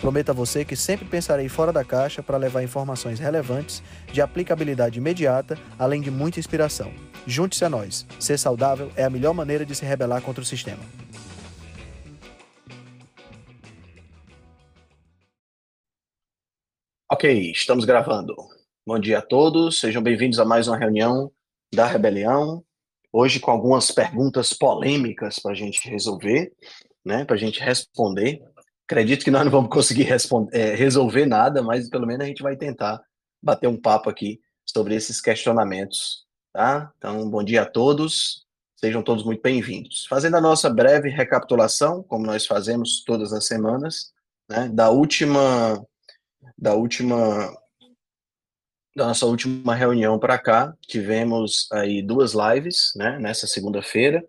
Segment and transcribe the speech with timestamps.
[0.00, 3.82] Prometo a você que sempre pensarei fora da caixa para levar informações relevantes,
[4.12, 6.92] de aplicabilidade imediata, além de muita inspiração.
[7.26, 8.06] Junte-se a nós.
[8.20, 10.82] Ser saudável é a melhor maneira de se rebelar contra o sistema.
[17.10, 18.34] Ok, estamos gravando.
[18.86, 21.32] Bom dia a todos, sejam bem-vindos a mais uma reunião
[21.74, 22.62] da Rebelião.
[23.12, 26.52] Hoje com algumas perguntas polêmicas para a gente resolver,
[27.04, 28.42] né, para a gente responder.
[28.88, 30.06] Acredito que nós não vamos conseguir
[30.52, 33.02] é, resolver nada, mas pelo menos a gente vai tentar
[33.42, 36.92] bater um papo aqui sobre esses questionamentos, tá?
[36.96, 40.06] Então, bom dia a todos, sejam todos muito bem-vindos.
[40.06, 44.12] Fazendo a nossa breve recapitulação, como nós fazemos todas as semanas,
[44.48, 45.84] né, da última,
[46.56, 47.52] da última,
[48.94, 54.24] da nossa última reunião para cá, tivemos aí duas lives, né, nessa segunda-feira,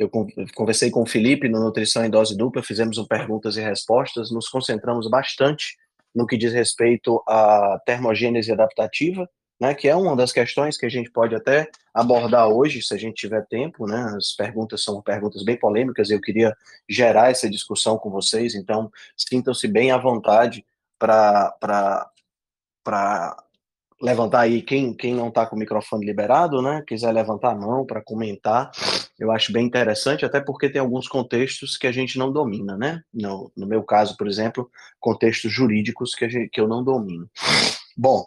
[0.00, 0.08] eu
[0.54, 4.48] conversei com o Felipe no Nutrição em Dose Dupla, fizemos um perguntas e respostas, nos
[4.48, 5.76] concentramos bastante
[6.14, 9.28] no que diz respeito à termogênese adaptativa,
[9.60, 12.96] né, que é uma das questões que a gente pode até abordar hoje, se a
[12.96, 16.56] gente tiver tempo, né, as perguntas são perguntas bem polêmicas, e eu queria
[16.88, 20.64] gerar essa discussão com vocês, então sintam-se bem à vontade
[20.98, 21.92] para
[24.00, 27.84] levantar aí, quem, quem não está com o microfone liberado, né, quiser levantar a mão
[27.84, 28.70] para comentar,
[29.18, 33.02] eu acho bem interessante, até porque tem alguns contextos que a gente não domina, né,
[33.12, 37.28] no, no meu caso, por exemplo, contextos jurídicos que, gente, que eu não domino.
[37.96, 38.24] Bom,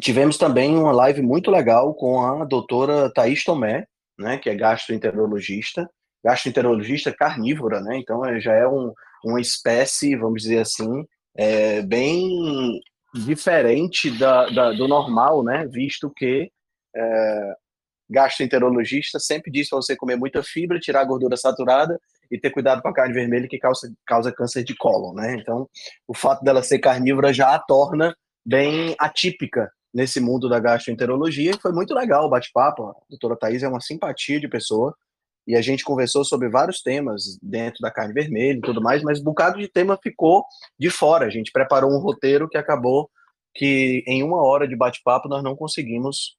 [0.00, 3.86] tivemos também uma live muito legal com a doutora Thaís Tomé,
[4.18, 5.88] né, que é gastroenterologista,
[6.22, 8.92] gastroenterologista carnívora, né, então já é um,
[9.24, 12.80] uma espécie, vamos dizer assim, é, bem
[13.14, 15.66] diferente da, da, do normal, né?
[15.66, 16.50] Visto que
[16.94, 17.54] é,
[18.10, 21.98] gastroenterologista sempre diz para você comer muita fibra, tirar a gordura saturada
[22.30, 25.36] e ter cuidado com a carne vermelha que causa, causa câncer de cólon, né?
[25.40, 25.68] Então,
[26.06, 28.14] o fato dela ser carnívora já a torna
[28.44, 31.52] bem atípica nesse mundo da gastroenterologia.
[31.60, 32.84] Foi muito legal o bate-papo.
[32.84, 34.94] A doutora Thais é uma simpatia de pessoa
[35.48, 39.18] e a gente conversou sobre vários temas dentro da carne vermelha e tudo mais, mas
[39.18, 40.44] um bocado de tema ficou
[40.78, 41.24] de fora.
[41.24, 43.10] A gente preparou um roteiro que acabou
[43.54, 46.36] que em uma hora de bate-papo nós não conseguimos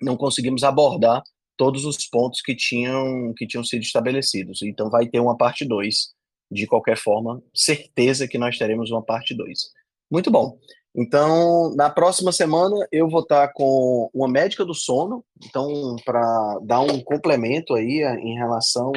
[0.00, 1.22] não conseguimos abordar
[1.56, 4.62] todos os pontos que tinham que tinham sido estabelecidos.
[4.62, 6.14] Então vai ter uma parte 2.
[6.52, 9.70] De qualquer forma, certeza que nós teremos uma parte 2.
[10.10, 10.58] Muito bom.
[10.94, 16.80] Então, na próxima semana eu vou estar com uma médica do sono, então para dar
[16.80, 18.92] um complemento aí em relação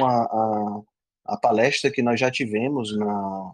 [1.25, 3.51] à palestra que nós já tivemos na,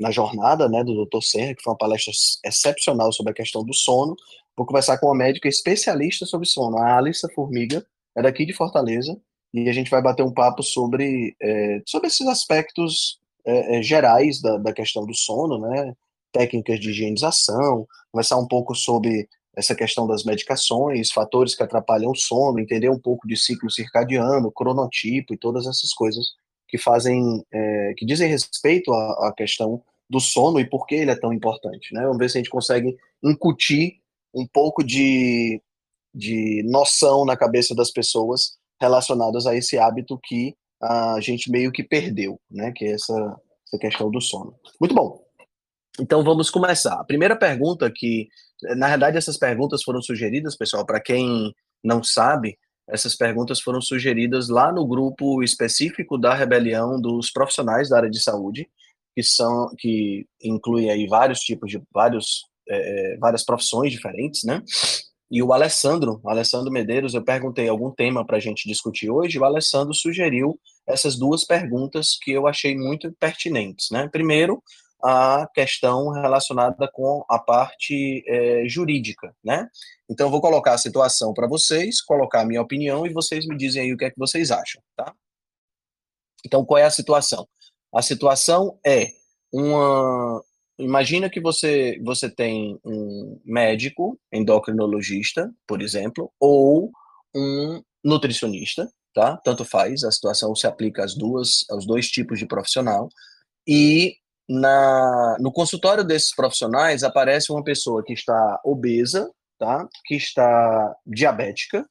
[0.00, 1.22] na jornada, né, do Dr.
[1.22, 2.12] Serra, que foi uma palestra
[2.44, 4.16] excepcional sobre a questão do sono.
[4.56, 7.84] Vou conversar com uma médica especialista sobre sono, a Alissa Formiga,
[8.16, 9.20] é daqui de Fortaleza,
[9.52, 14.56] e a gente vai bater um papo sobre, é, sobre esses aspectos é, gerais da,
[14.56, 15.94] da questão do sono, né,
[16.34, 22.16] técnicas de higienização, conversar um pouco sobre essa questão das medicações, fatores que atrapalham o
[22.16, 26.26] sono, entender um pouco de ciclo circadiano, cronotipo e todas essas coisas
[26.68, 29.80] que fazem, é, que dizem respeito à, à, questão
[30.10, 32.02] do sono e por que ele é tão importante, né?
[32.02, 34.00] Vamos ver se a gente consegue incutir
[34.34, 35.62] um pouco de,
[36.12, 41.84] de noção na cabeça das pessoas relacionadas a esse hábito que a gente meio que
[41.84, 42.72] perdeu, né?
[42.74, 44.54] Que é essa, essa questão do sono.
[44.80, 45.23] Muito bom.
[46.00, 46.94] Então vamos começar.
[46.94, 48.28] A primeira pergunta que,
[48.76, 54.48] na verdade, essas perguntas foram sugeridas, pessoal, para quem não sabe, essas perguntas foram sugeridas
[54.48, 58.68] lá no grupo específico da rebelião dos profissionais da área de saúde,
[59.14, 64.62] que são que inclui aí vários tipos de vários é, várias profissões diferentes, né?
[65.30, 69.44] E o Alessandro, Alessandro Medeiros, eu perguntei algum tema para a gente discutir hoje, o
[69.44, 74.08] Alessandro sugeriu essas duas perguntas que eu achei muito pertinentes, né?
[74.12, 74.62] Primeiro,
[75.04, 79.68] a questão relacionada com a parte é, jurídica, né?
[80.08, 83.54] Então, eu vou colocar a situação para vocês, colocar a minha opinião e vocês me
[83.54, 85.14] dizem aí o que é que vocês acham, tá?
[86.46, 87.46] Então, qual é a situação?
[87.94, 89.08] A situação é
[89.52, 90.42] uma.
[90.78, 96.90] Imagina que você, você tem um médico, endocrinologista, por exemplo, ou
[97.36, 99.36] um nutricionista, tá?
[99.44, 103.08] Tanto faz, a situação se aplica às duas, aos dois tipos de profissional,
[103.66, 104.16] e
[104.48, 109.88] na, no consultório desses profissionais aparece uma pessoa que está obesa, tá?
[110.04, 111.86] Que está diabética,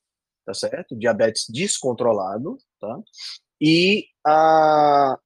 [0.45, 0.95] tá certo?
[0.95, 2.99] Diabetes descontrolado, tá?
[3.61, 5.17] E a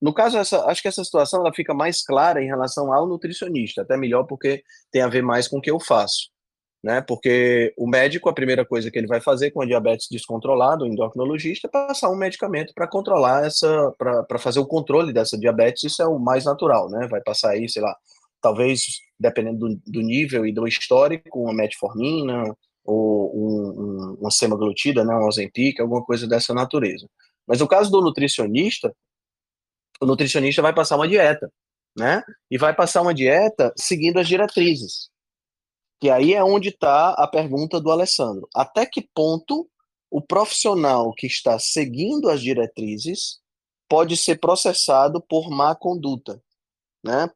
[0.00, 3.82] no caso essa, acho que essa situação ela fica mais clara em relação ao nutricionista,
[3.82, 6.31] até melhor porque tem a ver mais com o que eu faço,
[6.82, 7.00] né?
[7.00, 10.86] Porque o médico a primeira coisa que ele vai fazer com a diabetes descontrolada, o
[10.86, 16.02] endocrinologista, é passar um medicamento para controlar essa, para fazer o controle dessa diabetes, isso
[16.02, 17.06] é o mais natural, né?
[17.08, 17.96] Vai passar aí, sei lá,
[18.40, 18.82] talvez
[19.18, 22.44] dependendo do, do nível e do histórico, uma metformina
[22.84, 27.08] ou um, um, uma semaglutida, né, um Ozempic, alguma coisa dessa natureza.
[27.46, 28.92] Mas no caso do nutricionista,
[30.00, 31.48] o nutricionista vai passar uma dieta,
[31.96, 32.22] né?
[32.50, 35.11] E vai passar uma dieta seguindo as diretrizes.
[36.02, 38.48] E aí é onde está a pergunta do Alessandro.
[38.54, 39.68] Até que ponto
[40.10, 43.40] o profissional que está seguindo as diretrizes
[43.88, 46.42] pode ser processado por má conduta,
[47.04, 47.30] né?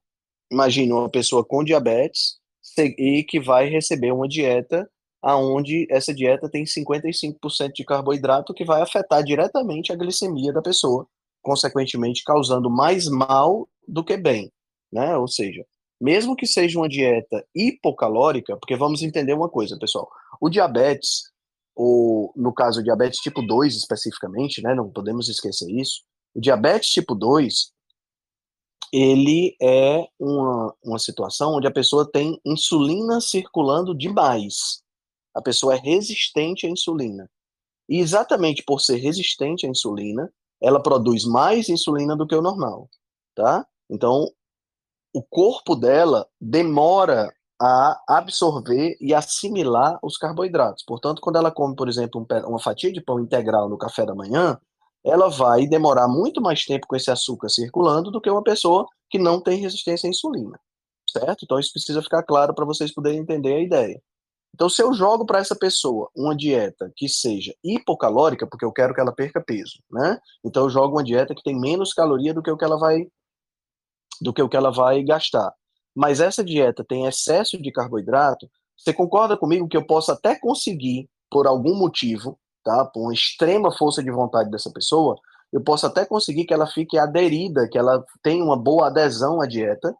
[0.51, 2.39] Imagina uma pessoa com diabetes
[2.79, 4.89] e que vai receber uma dieta
[5.23, 11.07] aonde essa dieta tem 55% de carboidrato que vai afetar diretamente a glicemia da pessoa,
[11.43, 14.53] consequentemente causando mais mal do que bem,
[14.93, 15.17] né?
[15.17, 15.65] Ou seja,
[16.01, 20.09] mesmo que seja uma dieta hipocalórica, porque vamos entender uma coisa, pessoal,
[20.41, 21.33] o diabetes,
[21.75, 26.03] ou no caso o diabetes tipo 2 especificamente, né, não podemos esquecer isso,
[26.35, 27.73] o diabetes tipo 2,
[28.93, 34.83] ele é uma, uma situação onde a pessoa tem insulina circulando demais.
[35.35, 37.29] A pessoa é resistente à insulina.
[37.89, 42.89] E exatamente por ser resistente à insulina, ela produz mais insulina do que o normal,
[43.35, 43.67] tá?
[43.91, 44.33] Então,
[45.17, 50.85] o corpo dela demora a absorver e assimilar os carboidratos.
[50.85, 54.15] Portanto, quando ela come, por exemplo, um, uma fatia de pão integral no café da
[54.15, 54.61] manhã,
[55.03, 59.19] ela vai demorar muito mais tempo com esse açúcar circulando do que uma pessoa que
[59.19, 60.61] não tem resistência à insulina,
[61.11, 61.47] certo?
[61.47, 64.03] Então isso precisa ficar claro para vocês poderem entender a ideia.
[64.55, 68.95] Então, se eu jogo para essa pessoa uma dieta que seja hipocalórica, porque eu quero
[68.95, 70.19] que ela perca peso, né?
[70.45, 73.07] Então eu jogo uma dieta que tem menos caloria do que o que ela vai
[74.21, 75.53] do que o que ela vai gastar.
[75.95, 81.09] Mas essa dieta tem excesso de carboidrato, você concorda comigo que eu posso até conseguir
[81.31, 82.85] por algum motivo tá?
[82.85, 85.17] Por uma extrema força de vontade dessa pessoa,
[85.53, 89.47] eu posso até conseguir que ela fique aderida, que ela tenha uma boa adesão à
[89.47, 89.95] dieta,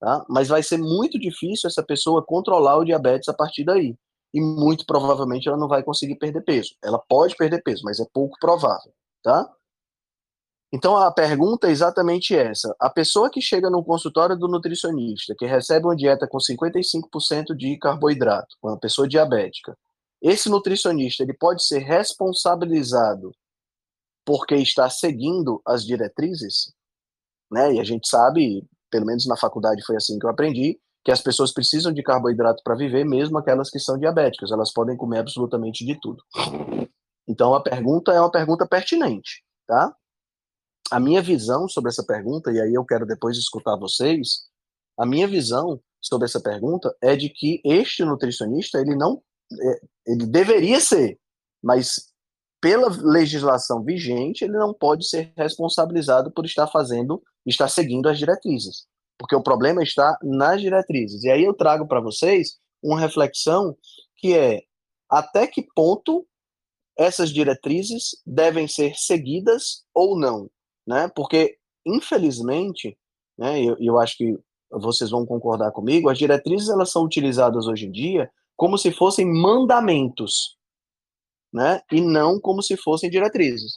[0.00, 0.24] tá?
[0.26, 3.94] Mas vai ser muito difícil essa pessoa controlar o diabetes a partir daí.
[4.32, 6.70] E muito provavelmente ela não vai conseguir perder peso.
[6.82, 8.92] Ela pode perder peso, mas é pouco provável,
[9.22, 9.46] tá?
[10.72, 12.74] Então a pergunta é exatamente essa.
[12.80, 17.78] A pessoa que chega no consultório do nutricionista, que recebe uma dieta com 55% de
[17.78, 19.76] carboidrato, uma pessoa diabética,
[20.20, 23.32] esse nutricionista ele pode ser responsabilizado
[24.24, 26.72] porque está seguindo as diretrizes,
[27.50, 27.74] né?
[27.74, 31.20] E a gente sabe, pelo menos na faculdade foi assim que eu aprendi, que as
[31.20, 35.86] pessoas precisam de carboidrato para viver, mesmo aquelas que são diabéticas, elas podem comer absolutamente
[35.86, 36.20] de tudo.
[37.28, 39.94] Então a pergunta é uma pergunta pertinente, tá?
[40.90, 44.46] A minha visão sobre essa pergunta, e aí eu quero depois escutar vocês,
[44.98, 49.22] a minha visão sobre essa pergunta é de que este nutricionista, ele não
[49.52, 51.18] é, ele deveria ser,
[51.62, 52.12] mas
[52.60, 58.86] pela legislação vigente, ele não pode ser responsabilizado por estar fazendo, estar seguindo as diretrizes,
[59.18, 61.22] porque o problema está nas diretrizes.
[61.24, 63.76] E aí eu trago para vocês uma reflexão
[64.16, 64.62] que é
[65.08, 66.26] até que ponto
[66.98, 70.50] essas diretrizes devem ser seguidas ou não,
[70.86, 71.08] né?
[71.14, 72.96] Porque infelizmente,
[73.38, 74.38] né, eu, eu acho que
[74.70, 79.26] vocês vão concordar comigo, as diretrizes elas são utilizadas hoje em dia como se fossem
[79.26, 80.56] mandamentos,
[81.52, 81.80] né?
[81.92, 83.74] E não como se fossem diretrizes.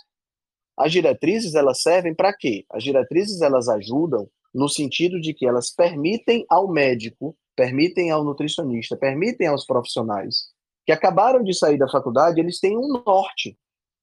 [0.78, 2.66] As diretrizes elas servem para quê?
[2.72, 8.96] As diretrizes elas ajudam no sentido de que elas permitem ao médico, permitem ao nutricionista,
[8.96, 10.50] permitem aos profissionais
[10.90, 13.56] que acabaram de sair da faculdade, eles têm um norte.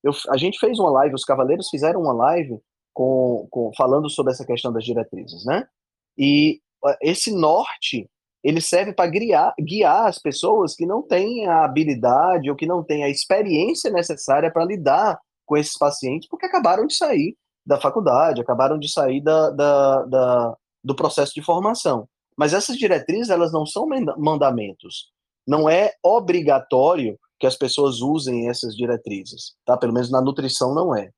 [0.05, 2.61] Eu, a gente fez uma live, os cavaleiros fizeram uma live
[2.97, 5.69] com, com, falando sobre essa questão das diretrizes, né?
[6.17, 6.63] E
[7.03, 8.09] esse norte
[8.43, 12.83] ele serve para guiar, guiar as pessoas que não têm a habilidade ou que não
[12.83, 17.37] têm a experiência necessária para lidar com esses pacientes, porque acabaram de sair
[17.67, 22.09] da faculdade, acabaram de sair da, da, da, do processo de formação.
[22.35, 23.87] Mas essas diretrizes, elas não são
[24.17, 25.11] mandamentos.
[25.47, 29.77] Não é obrigatório que as pessoas usem essas diretrizes, tá?
[29.77, 31.11] Pelo menos na nutrição não é.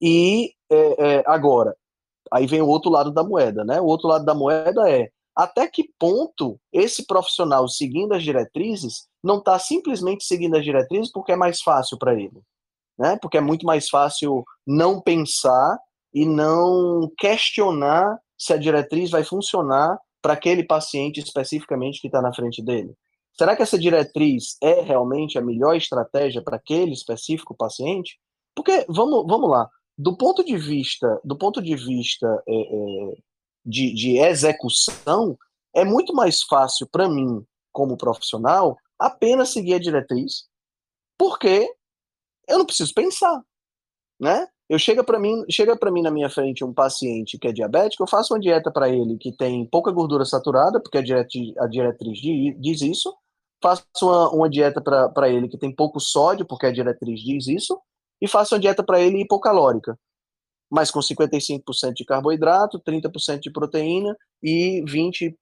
[0.00, 1.76] E é, é, agora,
[2.32, 3.80] aí vem o outro lado da moeda, né?
[3.80, 9.38] O outro lado da moeda é até que ponto esse profissional seguindo as diretrizes não
[9.38, 12.40] está simplesmente seguindo as diretrizes porque é mais fácil para ele,
[12.98, 13.18] né?
[13.20, 15.78] Porque é muito mais fácil não pensar
[16.14, 22.34] e não questionar se a diretriz vai funcionar para aquele paciente especificamente que está na
[22.34, 22.94] frente dele.
[23.32, 28.18] Será que essa diretriz é realmente a melhor estratégia para aquele específico paciente?
[28.54, 33.16] Porque vamos, vamos lá, do ponto de vista, do ponto de vista é, é,
[33.64, 35.38] de, de execução,
[35.74, 40.46] é muito mais fácil para mim, como profissional, apenas seguir a diretriz,
[41.18, 41.68] porque
[42.48, 43.42] eu não preciso pensar,
[44.20, 44.46] né?
[44.68, 48.02] Eu chega para mim, chega para mim na minha frente um paciente que é diabético,
[48.02, 51.66] eu faço uma dieta para ele que tem pouca gordura saturada, porque a diretriz, a
[51.66, 53.14] diretriz diz isso,
[53.62, 57.80] faço uma, uma dieta para ele que tem pouco sódio, porque a diretriz diz isso,
[58.20, 59.98] e faço uma dieta para ele hipocalórica,
[60.70, 65.36] mas com 55% de carboidrato, 30% de proteína e 20,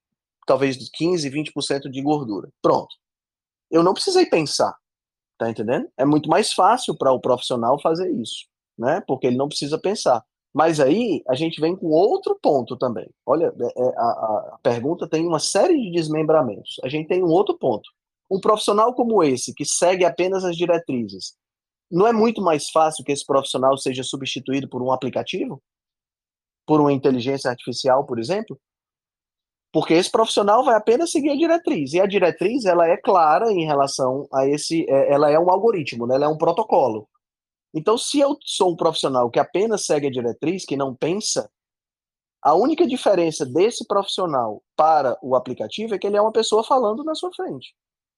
[0.46, 2.48] talvez 15, 20% de gordura.
[2.60, 2.94] Pronto.
[3.70, 4.76] Eu não precisei pensar,
[5.38, 5.88] tá entendendo?
[5.96, 8.46] É muito mais fácil para o profissional fazer isso,
[8.78, 9.02] né?
[9.06, 10.22] Porque ele não precisa pensar.
[10.52, 13.10] Mas aí a gente vem com outro ponto também.
[13.26, 16.76] Olha, é, é, a, a pergunta tem uma série de desmembramentos.
[16.84, 17.90] A gente tem um outro ponto.
[18.30, 21.34] Um profissional como esse, que segue apenas as diretrizes,
[21.94, 25.62] não é muito mais fácil que esse profissional seja substituído por um aplicativo?
[26.66, 28.60] Por uma inteligência artificial, por exemplo?
[29.72, 31.92] Porque esse profissional vai apenas seguir a diretriz.
[31.92, 34.84] E a diretriz, ela é clara em relação a esse.
[34.90, 36.16] É, ela é um algoritmo, né?
[36.16, 37.08] ela é um protocolo.
[37.72, 41.48] Então, se eu sou um profissional que apenas segue a diretriz, que não pensa,
[42.42, 47.04] a única diferença desse profissional para o aplicativo é que ele é uma pessoa falando
[47.04, 47.72] na sua frente.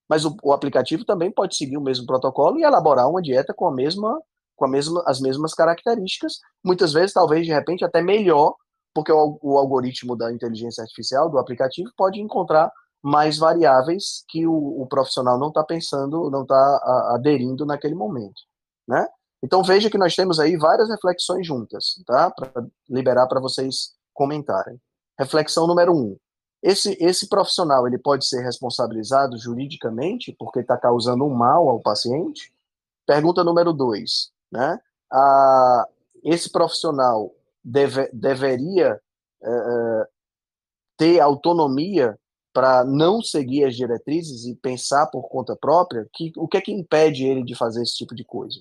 [0.09, 3.67] Mas o, o, aplicativo também pode seguir o mesmo protocolo e elaborar uma dieta com
[3.67, 4.21] a mesma,
[4.55, 6.35] com a mesma, as mesmas características,
[6.65, 8.55] muitas vezes, talvez, de repente, até melhor,
[8.95, 12.71] porque o, o algoritmo da inteligência artificial, do aplicativo, pode encontrar
[13.03, 18.41] mais variáveis que o, o profissional não está pensando, não está aderindo naquele momento,
[18.89, 19.07] né?
[19.43, 22.31] Então veja que nós temos aí várias reflexões juntas, tá?
[22.31, 24.81] Para liberar para vocês comentarem.
[25.19, 26.17] Reflexão número um:
[26.67, 32.53] esse, esse profissional ele pode ser responsabilizado juridicamente porque está causando um mal ao paciente?
[33.07, 34.81] Pergunta número dois, né?
[35.13, 35.89] A,
[36.25, 37.33] esse profissional
[37.65, 39.01] deve, deveria
[39.43, 40.09] é
[40.97, 42.19] ter autonomia
[42.53, 46.09] para não seguir as diretrizes e pensar por conta própria?
[46.13, 48.59] Que, o que é que impede ele de fazer esse tipo de coisa?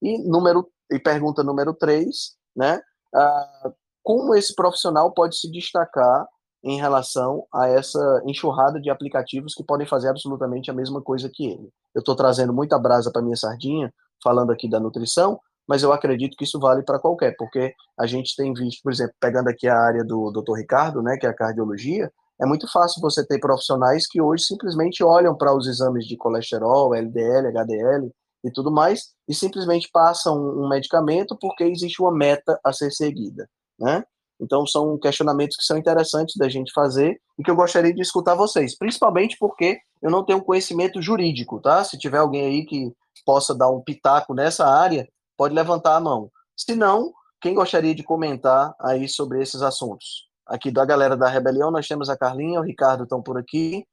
[0.00, 2.80] E, número, e pergunta número três, né?
[3.14, 3.72] Ah,
[4.02, 6.26] como esse profissional pode se destacar
[6.62, 11.46] em relação a essa enxurrada de aplicativos que podem fazer absolutamente a mesma coisa que
[11.46, 11.70] ele.
[11.94, 16.36] Eu estou trazendo muita brasa para minha sardinha, falando aqui da nutrição, mas eu acredito
[16.36, 19.78] que isso vale para qualquer, porque a gente tem visto, por exemplo, pegando aqui a
[19.78, 20.54] área do Dr.
[20.56, 22.10] Ricardo, né, que é a cardiologia,
[22.40, 26.94] é muito fácil você ter profissionais que hoje simplesmente olham para os exames de colesterol,
[26.94, 28.12] LDL, HDL
[28.44, 33.48] e tudo mais, e simplesmente passam um medicamento porque existe uma meta a ser seguida,
[33.78, 34.04] né?
[34.40, 38.34] Então, são questionamentos que são interessantes da gente fazer e que eu gostaria de escutar
[38.34, 41.82] vocês, principalmente porque eu não tenho conhecimento jurídico, tá?
[41.82, 42.92] Se tiver alguém aí que
[43.24, 46.30] possa dar um pitaco nessa área, pode levantar a mão.
[46.56, 50.26] Se não, quem gostaria de comentar aí sobre esses assuntos?
[50.46, 53.84] Aqui da galera da Rebelião, nós temos a Carlinha, o Ricardo estão por aqui.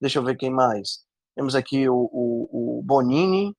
[0.00, 1.00] Deixa eu ver quem mais.
[1.34, 3.54] Temos aqui o, o, o Bonini.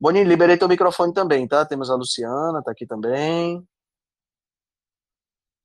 [0.00, 1.64] Bonini, liberei teu microfone também, tá?
[1.66, 3.62] Temos a Luciana, tá aqui também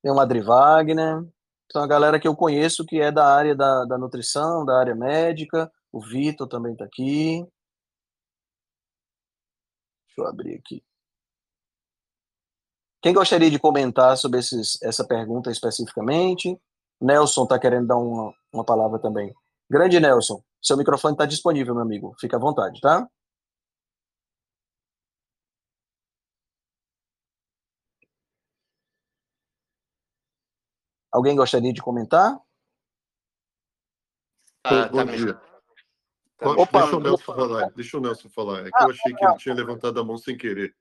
[0.02, 1.26] tem o Adri Wagner,
[1.66, 4.96] então a galera que eu conheço que é da área da, da nutrição, da área
[4.96, 7.46] médica, o Vitor também está aqui.
[10.08, 10.84] Deixa eu abrir aqui.
[13.02, 16.60] Quem gostaria de comentar sobre esses, essa pergunta especificamente?
[17.00, 19.34] Nelson está querendo dar uma, uma palavra também.
[19.70, 22.14] Grande Nelson, seu microfone está disponível, meu amigo.
[22.20, 23.08] Fica à vontade, tá?
[31.12, 32.40] Alguém gostaria de comentar?
[34.64, 35.34] Ah, bom, tá dia.
[36.38, 37.36] Tá Opa, deixa o Nelson opa.
[37.36, 37.70] falar.
[37.72, 38.60] Deixa o Nelson falar.
[38.62, 40.76] É que ah, eu achei que ele tinha levantado a mão sem querer.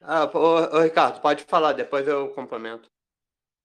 [0.00, 2.90] ah, ô, ô, Ricardo, pode falar, depois eu complemento.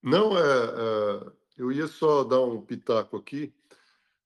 [0.01, 3.53] Não, é, é, eu ia só dar um pitaco aqui.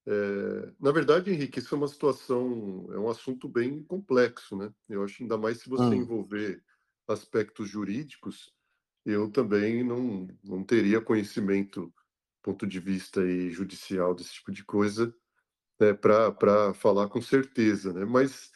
[0.05, 4.73] É, na verdade, Henrique, isso é uma situação, é um assunto bem complexo, né?
[4.89, 5.93] Eu acho ainda mais se você hum.
[5.93, 6.63] envolver
[7.07, 8.51] aspectos jurídicos,
[9.09, 11.93] eu também não, não teria conhecimento,
[12.41, 15.13] ponto de vista aí, judicial desse tipo de coisa,
[15.79, 18.05] né, para falar com certeza, né?
[18.05, 18.51] Mas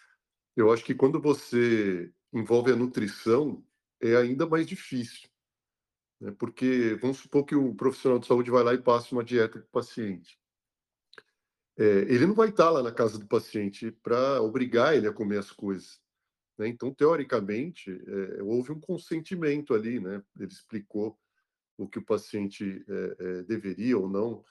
[0.55, 3.63] eu acho que quando você envolve a nutrição,
[4.01, 5.29] é ainda mais difícil,
[6.19, 6.31] né?
[6.37, 9.67] Porque vamos supor que o profissional de saúde vai lá e passa uma dieta para
[9.67, 10.37] o paciente.
[11.77, 15.39] É, ele não vai estar lá na casa do paciente para obrigar ele a comer
[15.39, 16.02] as coisas.
[16.57, 16.67] Né?
[16.67, 20.21] Então, teoricamente, é, houve um consentimento ali, né?
[20.39, 21.17] Ele explicou
[21.77, 24.43] o que o paciente é, deveria ou não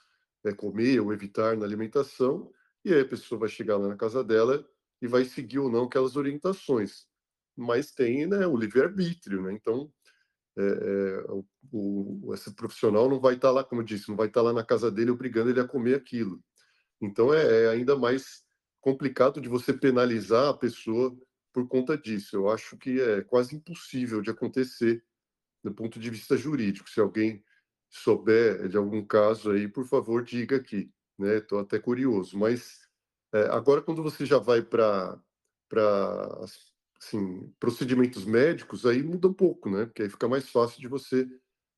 [0.57, 2.51] comer ou evitar na alimentação,
[2.83, 4.67] e aí a pessoa vai chegar lá na casa dela
[5.01, 7.07] e vai seguir ou não aquelas orientações.
[7.55, 9.53] Mas tem né, o livre-arbítrio, né?
[9.53, 9.89] Então,
[10.57, 14.27] é, é, o, o, esse profissional não vai estar lá, como eu disse, não vai
[14.27, 16.43] estar lá na casa dele obrigando ele a comer aquilo.
[17.01, 18.43] Então, é, é ainda mais
[18.81, 21.15] complicado de você penalizar a pessoa
[21.53, 22.35] por conta disso.
[22.35, 25.03] Eu acho que é quase impossível de acontecer
[25.63, 26.89] do ponto de vista jurídico.
[26.89, 27.43] Se alguém
[27.89, 30.91] souber de algum caso aí, por favor, diga aqui.
[31.19, 31.63] Estou né?
[31.63, 32.37] até curioso.
[32.37, 32.87] Mas
[33.33, 35.19] é, agora, quando você já vai para
[36.99, 39.85] assim, procedimentos médicos, aí muda um pouco, né?
[39.85, 41.27] Porque aí fica mais fácil de você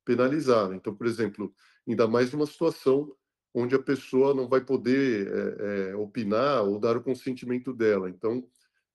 [0.04, 0.72] penalizar.
[0.72, 1.54] Então, por exemplo,
[1.86, 3.14] ainda mais numa situação
[3.54, 8.08] onde a pessoa não vai poder é, é, opinar ou dar o consentimento dela.
[8.10, 8.46] Então,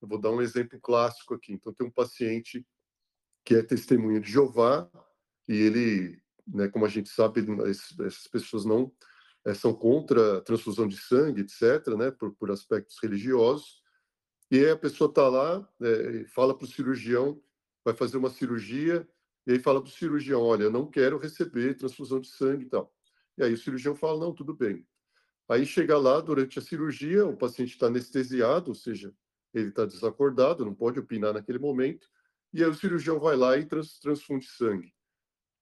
[0.01, 1.53] eu vou dar um exemplo clássico aqui.
[1.53, 2.65] Então, tem um paciente
[3.45, 4.89] que é testemunha de Jeová
[5.47, 7.45] e ele, né, como a gente sabe,
[8.05, 8.91] essas pessoas não
[9.45, 13.81] é, são contra a transfusão de sangue, etc., né, por, por aspectos religiosos.
[14.49, 17.41] E aí a pessoa está lá, é, fala para o cirurgião,
[17.83, 19.07] vai fazer uma cirurgia,
[19.47, 22.93] e aí fala para o cirurgião, olha, não quero receber transfusão de sangue e tal.
[23.37, 24.85] E aí o cirurgião fala, não, tudo bem.
[25.49, 29.13] Aí chega lá, durante a cirurgia, o paciente está anestesiado, ou seja,
[29.53, 32.07] ele está desacordado, não pode opinar naquele momento,
[32.53, 34.93] e aí o cirurgião vai lá e trans, transfunde sangue.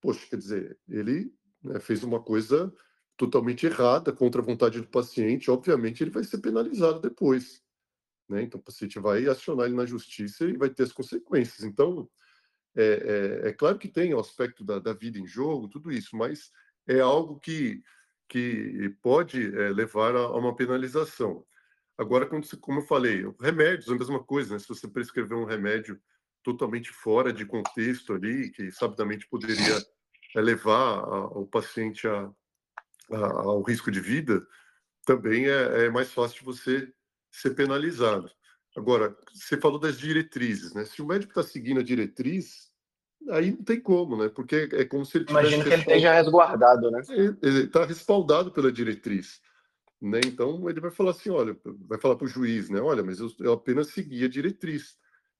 [0.01, 1.31] Poxa, quer dizer, ele
[1.63, 2.74] né, fez uma coisa
[3.17, 7.62] totalmente errada, contra a vontade do paciente, obviamente ele vai ser penalizado depois.
[8.29, 8.43] Né?
[8.43, 11.63] Então o paciente vai acionar ele na justiça e vai ter as consequências.
[11.63, 12.10] Então,
[12.75, 16.15] é, é, é claro que tem o aspecto da, da, vida em jogo, tudo isso,
[16.15, 16.51] mas
[16.88, 17.84] é algo que,
[18.27, 21.46] que pode é, levar a, a uma penalização.
[21.99, 24.59] Agora, como, como eu falei, remédios, a mesma coisa, né?
[24.59, 25.99] Se você prescrever um remédio
[26.41, 29.85] totalmente fora de contexto ali, que sabidamente poderia
[30.33, 32.31] é, levar a, o paciente a,
[33.11, 34.41] a, ao risco de vida,
[35.05, 36.89] também é, é, mais fácil você
[37.29, 38.31] ser penalizado.
[38.77, 40.85] Agora, você falou das diretrizes, né?
[40.85, 42.71] Se o médico está seguindo a diretriz,
[43.31, 44.29] aí não tem como, né?
[44.29, 45.25] Porque é como se ele.
[45.29, 47.01] Imagina que ele esteja resguardado, né?
[47.09, 49.41] Ele está respaldado pela diretriz.
[50.01, 50.21] Né?
[50.25, 51.57] Então ele vai falar assim, olha,
[51.88, 52.79] vai falar para o juiz, né?
[52.79, 54.97] Olha, mas eu, eu, apenas segui a diretriz.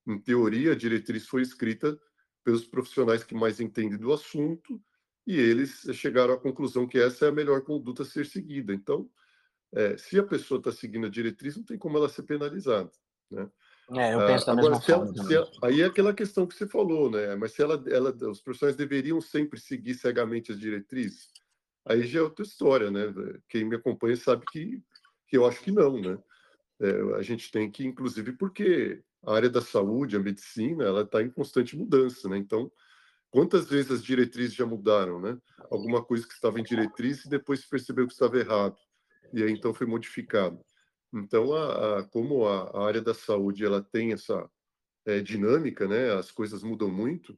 [0.08, 1.98] Em teoria, a diretriz foi escrita
[2.43, 4.82] pelos profissionais que mais entendem do assunto
[5.26, 8.74] e eles chegaram à conclusão que essa é a melhor conduta a ser seguida.
[8.74, 9.10] Então,
[9.74, 12.91] é, se a pessoa está seguindo a diretriz, não tem como ela ser penalizada,
[13.30, 13.50] né?
[13.91, 15.13] É, eu penso ah, da mesma forma.
[15.32, 17.36] Ela, aí é aquela questão que você falou, né?
[17.36, 21.32] Mas se ela, ela, os profissionais deveriam sempre seguir cegamente as diretrizes,
[21.89, 23.02] aí já é outra história, né?
[23.49, 24.82] Quem me acompanha sabe que,
[25.28, 26.17] que eu acho que não, né?
[26.80, 31.21] É, a gente tem que, inclusive, porque a área da saúde, a medicina, ela está
[31.21, 32.38] em constante mudança, né?
[32.38, 32.71] Então,
[33.30, 35.38] quantas vezes as diretrizes já mudaram, né?
[35.69, 38.78] Alguma coisa que estava em diretriz e depois se percebeu que estava errado
[39.34, 40.60] e aí então foi modificado.
[41.13, 44.49] Então, a, a como a, a, área da saúde ela tem essa
[45.06, 46.13] é, dinâmica, né?
[46.13, 47.38] As coisas mudam muito.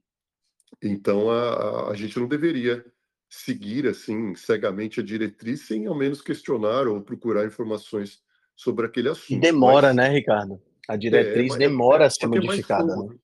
[0.81, 2.85] Então, a, a gente não deveria
[3.31, 8.21] seguir assim cegamente a diretriz sem ao menos questionar ou procurar informações
[8.53, 9.31] sobre aquele assunto.
[9.31, 10.61] E demora, Mas, né, Ricardo?
[10.87, 12.93] A diretriz é, é demora é, a ser modificada.
[12.93, 13.17] Né?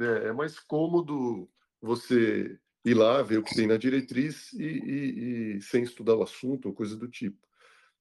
[0.00, 1.50] É, é, mais cômodo
[1.82, 6.22] você ir lá ver o que tem na diretriz e, e, e sem estudar o
[6.22, 7.44] assunto ou coisa do tipo.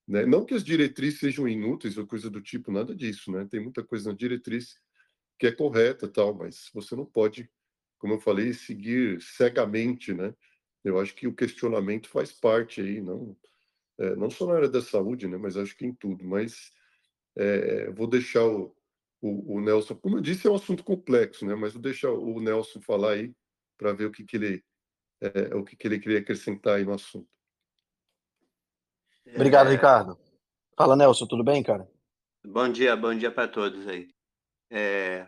[0.07, 0.27] Né?
[0.27, 3.45] Não que as diretrizes sejam inúteis ou coisa do tipo, nada disso, né?
[3.49, 4.79] Tem muita coisa na diretriz
[5.39, 7.49] que é correta, tal, mas você não pode,
[7.97, 10.33] como eu falei, seguir cegamente, né?
[10.83, 13.35] Eu acho que o questionamento faz parte aí, não,
[13.99, 16.23] é, não só na área da saúde, né, mas acho que em tudo.
[16.25, 16.71] Mas
[17.35, 18.75] é, vou deixar o,
[19.21, 21.55] o, o, Nelson, como eu disse, é um assunto complexo, né?
[21.55, 23.33] Mas vou deixar o Nelson falar aí
[23.77, 24.63] para ver o que, que ele
[25.21, 27.27] é, o que, que ele queria acrescentar aí no assunto.
[29.35, 29.71] Obrigado, é...
[29.71, 30.17] Ricardo.
[30.75, 31.89] Fala, Nelson, tudo bem, cara?
[32.45, 34.09] Bom dia, bom dia para todos aí.
[34.69, 35.27] É,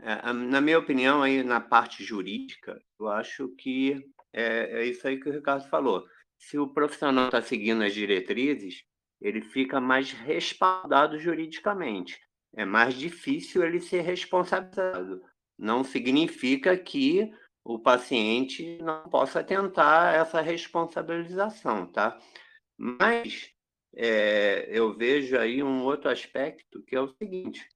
[0.00, 5.18] é, na minha opinião, aí na parte jurídica, eu acho que é, é isso aí
[5.18, 6.06] que o Ricardo falou.
[6.38, 8.84] Se o profissional está seguindo as diretrizes,
[9.20, 12.20] ele fica mais respaldado juridicamente.
[12.54, 15.20] É mais difícil ele ser responsabilizado.
[15.58, 17.30] Não significa que
[17.64, 22.18] o paciente não possa tentar essa responsabilização, tá?
[22.76, 23.52] Mas
[23.94, 27.68] é, eu vejo aí um outro aspecto que é o seguinte: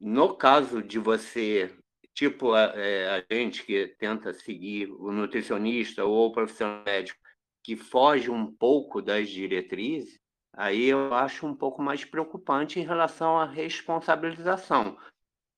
[0.00, 1.74] no caso de você
[2.14, 7.18] tipo a, é, a gente que tenta seguir o nutricionista ou o profissional médico
[7.62, 10.18] que foge um pouco das diretrizes,
[10.52, 14.96] aí eu acho um pouco mais preocupante em relação à responsabilização,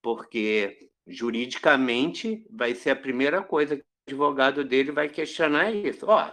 [0.02, 6.06] porque juridicamente vai ser a primeira coisa que o advogado dele vai questionar isso.
[6.06, 6.30] Ó,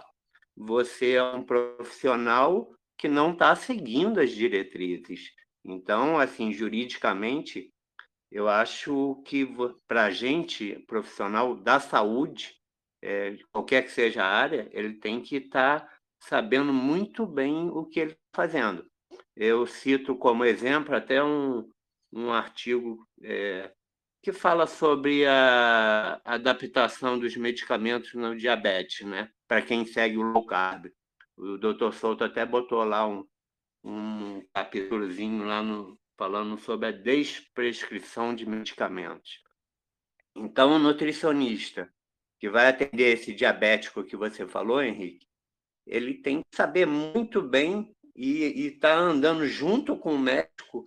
[0.56, 5.32] você é um profissional que não está seguindo as diretrizes.
[5.64, 7.72] Então, assim, juridicamente,
[8.32, 9.46] eu acho que
[9.86, 12.56] para a gente, profissional da saúde,
[13.02, 17.84] é, qualquer que seja a área, ele tem que estar tá sabendo muito bem o
[17.84, 18.90] que ele está fazendo.
[19.36, 21.68] Eu cito como exemplo até um,
[22.10, 23.70] um artigo é,
[24.22, 29.30] que fala sobre a adaptação dos medicamentos no diabetes, né?
[29.46, 30.86] Para quem segue o low carb.
[31.36, 33.26] O doutor Souto até botou lá um,
[33.84, 39.42] um capítulozinho lá no, falando sobre a desprescrição de medicamentos.
[40.34, 41.92] Então, o nutricionista
[42.38, 45.26] que vai atender esse diabético que você falou, Henrique,
[45.86, 50.86] ele tem que saber muito bem e estar tá andando junto com o médico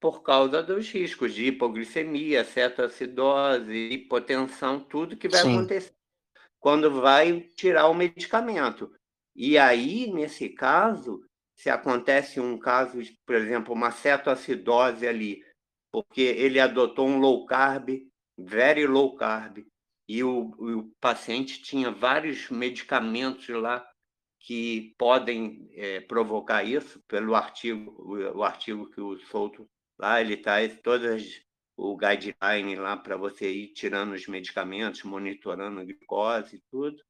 [0.00, 5.56] por causa dos riscos de hipoglicemia, cetoacidose, hipotensão, tudo que vai Sim.
[5.56, 5.96] acontecer
[6.60, 8.92] quando vai tirar o medicamento.
[9.34, 11.24] E aí, nesse caso,
[11.56, 15.42] se acontece um caso, por exemplo, uma cetoacidose ali,
[15.90, 19.66] porque ele adotou um low carb, very low carb,
[20.08, 23.86] e o, o paciente tinha vários medicamentos lá
[24.38, 30.36] que podem é, provocar isso, pelo artigo, o, o, artigo que o Souto lá, ele
[30.36, 31.42] traz todas
[31.76, 37.02] o guideline lá para você ir tirando os medicamentos, monitorando a glicose e tudo.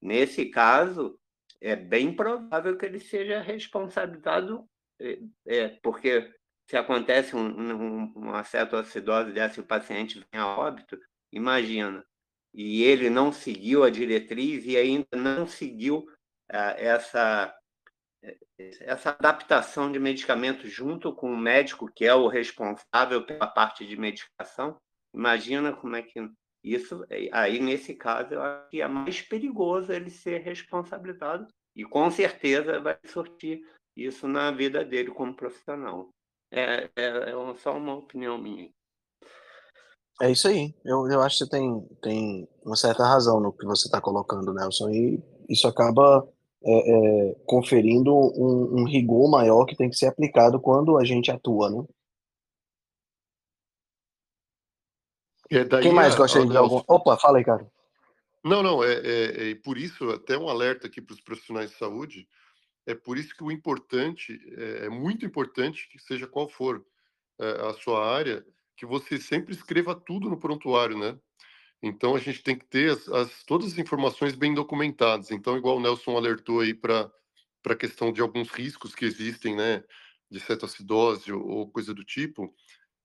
[0.00, 1.18] Nesse caso,
[1.60, 4.68] é bem provável que ele seja responsabilizado,
[5.00, 6.32] é, é porque
[6.68, 10.98] se acontece um, um, uma cetoacidose dessa e o paciente vem a óbito,
[11.32, 12.04] imagina,
[12.52, 16.06] e ele não seguiu a diretriz e ainda não seguiu
[16.50, 17.54] ah, essa
[18.80, 23.96] essa adaptação de medicamento junto com o médico que é o responsável pela parte de
[23.96, 24.80] medicação,
[25.14, 26.18] imagina como é que
[26.62, 31.84] isso, é, aí, nesse caso, eu acho que é mais perigoso ele ser responsabilizado e,
[31.84, 33.60] com certeza, vai surtir
[33.96, 36.08] isso na vida dele como profissional.
[36.50, 38.70] É, é, é só uma opinião minha.
[40.20, 40.74] É isso aí.
[40.84, 44.90] Eu, eu acho que tem, tem uma certa razão no que você está colocando, Nelson.
[44.90, 46.26] E isso acaba
[46.64, 51.30] é, é, conferindo um, um, rigor maior que tem que ser aplicado quando a gente
[51.30, 51.84] atua, né?
[55.50, 56.82] É, Quem mais gosta de algum?
[56.88, 57.66] Opa, fala aí, cara.
[58.44, 61.76] Não, não, é, é, é, por isso, até um alerta aqui para os profissionais de
[61.76, 62.28] saúde,
[62.86, 66.84] é por isso que o importante, é, é muito importante, que seja qual for
[67.40, 71.18] é, a sua área, que você sempre escreva tudo no prontuário, né?
[71.82, 75.30] Então a gente tem que ter as, as, todas as informações bem documentadas.
[75.30, 77.10] Então, igual o Nelson alertou aí para
[77.64, 79.82] a questão de alguns riscos que existem, né?
[80.30, 82.54] De cetoacidose ou, ou coisa do tipo.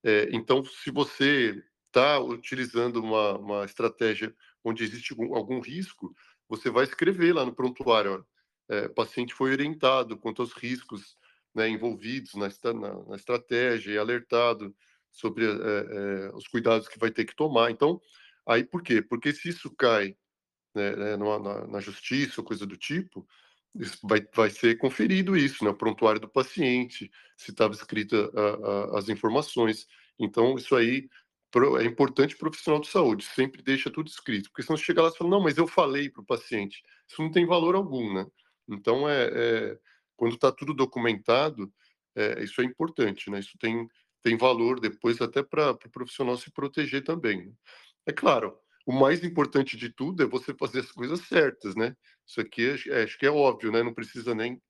[0.03, 6.15] É, então, se você está utilizando uma, uma estratégia onde existe algum, algum, risco,
[6.47, 8.25] você vai escrever lá no prontuário.
[8.69, 11.17] É, o paciente foi orientado quanto aos riscos
[11.53, 14.73] né, envolvidos na, na, na, estratégia e alertado
[15.11, 17.69] sobre é, é, os cuidados que vai ter que tomar.
[17.69, 17.99] Então,
[18.47, 19.01] aí por quê?
[19.01, 20.15] Porque se isso cai
[20.73, 23.27] né, né na, na, justiça ou coisa do tipo,
[24.03, 28.31] vai, vai ser conferido isso, né, o prontuário do paciente, se estava escrita
[28.93, 29.85] as informações.
[30.17, 31.09] Então, isso aí
[31.79, 35.17] é importante profissional de saúde, sempre deixa tudo escrito, porque senão você chega lá e
[35.17, 38.25] fala, não, mas eu falei para o paciente, isso não tem valor algum, né?
[38.69, 39.79] Então, é, é
[40.15, 41.73] quando está tudo documentado,
[42.15, 43.39] é, isso é importante, né?
[43.39, 43.87] Isso tem,
[44.21, 47.47] tem valor depois até para o pro profissional se proteger também.
[47.47, 47.53] Né?
[48.05, 51.95] É claro, o mais importante de tudo é você fazer as coisas certas, né?
[52.25, 53.83] Isso aqui é, acho que é óbvio, né?
[53.83, 54.61] Não precisa nem,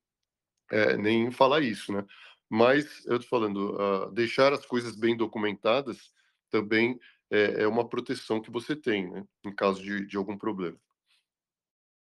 [0.72, 2.06] é, nem falar isso, né?
[2.50, 6.12] Mas eu estou falando, uh, deixar as coisas bem documentadas
[6.52, 7.00] também
[7.32, 10.78] é, é uma proteção que você tem, né, em caso de, de algum problema.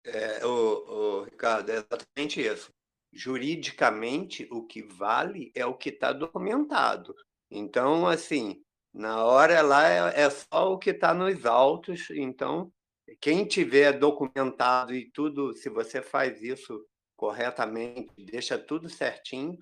[0.04, 2.72] É, o, o, Ricardo, é exatamente isso.
[3.12, 7.16] Juridicamente, o que vale é o que está documentado.
[7.50, 8.62] Então, assim,
[8.94, 12.10] na hora lá é, é só o que está nos autos.
[12.12, 12.72] Então,
[13.20, 16.86] quem tiver documentado e tudo, se você faz isso
[17.16, 19.58] corretamente, deixa tudo certinho,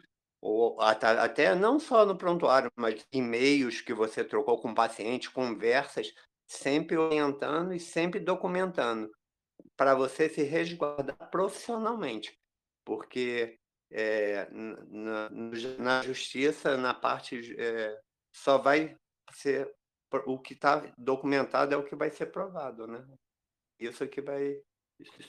[0.47, 6.13] ou até não só no prontuário, mas e-mails que você trocou com o paciente, conversas,
[6.47, 9.11] sempre orientando e sempre documentando,
[9.75, 12.33] para você se resguardar profissionalmente,
[12.85, 13.59] porque
[13.91, 15.29] é, na,
[15.77, 17.99] na, justiça, na parte, é,
[18.33, 18.95] só vai
[19.33, 19.69] ser
[20.25, 23.05] o que está documentado é o que vai ser provado, né?
[23.77, 24.61] Isso que vai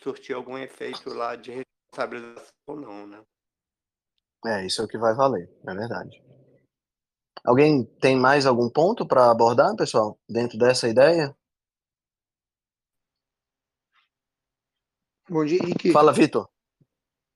[0.00, 3.24] surtir algum efeito lá de responsabilização ou não, né?
[4.46, 6.22] É, isso é o que vai valer, é verdade.
[7.44, 11.34] Alguém tem mais algum ponto para abordar, pessoal, dentro dessa ideia?
[15.28, 15.92] Bom dia, Henrique.
[15.92, 16.48] Fala, Vitor.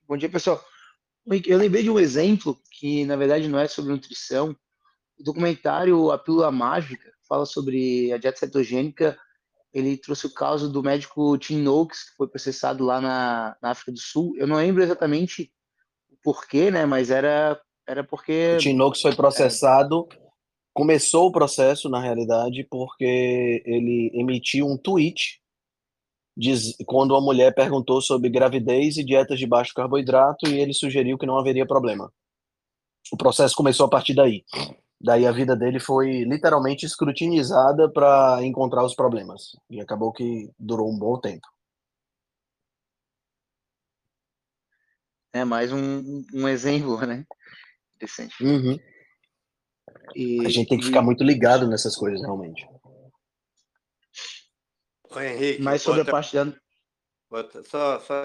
[0.07, 0.63] Bom dia, pessoal.
[1.47, 4.57] Eu lembrei de um exemplo que, na verdade, não é sobre nutrição.
[5.19, 9.19] O documentário A Pílula Mágica fala sobre a dieta cetogênica.
[9.73, 13.93] Ele trouxe o caso do médico Tim Noakes, que foi processado lá na, na África
[13.93, 14.35] do Sul.
[14.37, 15.53] Eu não lembro exatamente
[16.23, 16.87] porquê, né?
[16.87, 18.57] Mas era, era porque...
[18.67, 20.09] O Noakes foi processado...
[20.13, 20.23] É.
[20.75, 25.43] Começou o processo, na realidade, porque ele emitiu um tweet
[26.37, 31.19] diz, quando uma mulher perguntou sobre gravidez e dietas de baixo carboidrato e ele sugeriu
[31.19, 32.13] que não haveria problema.
[33.13, 34.45] O processo começou a partir daí.
[35.01, 39.57] Daí a vida dele foi literalmente escrutinizada para encontrar os problemas.
[39.69, 41.47] E acabou que durou um bom tempo.
[45.33, 47.25] É mais um, um exemplo, né?
[47.97, 48.43] Interessante.
[48.45, 48.79] Uhum.
[50.15, 50.89] E, a gente tem que e...
[50.89, 52.67] ficar muito ligado nessas coisas, realmente.
[55.11, 55.63] Oi, Henrique.
[55.63, 56.55] Mas sobre outra, a parte da...
[57.31, 58.23] outra, só, só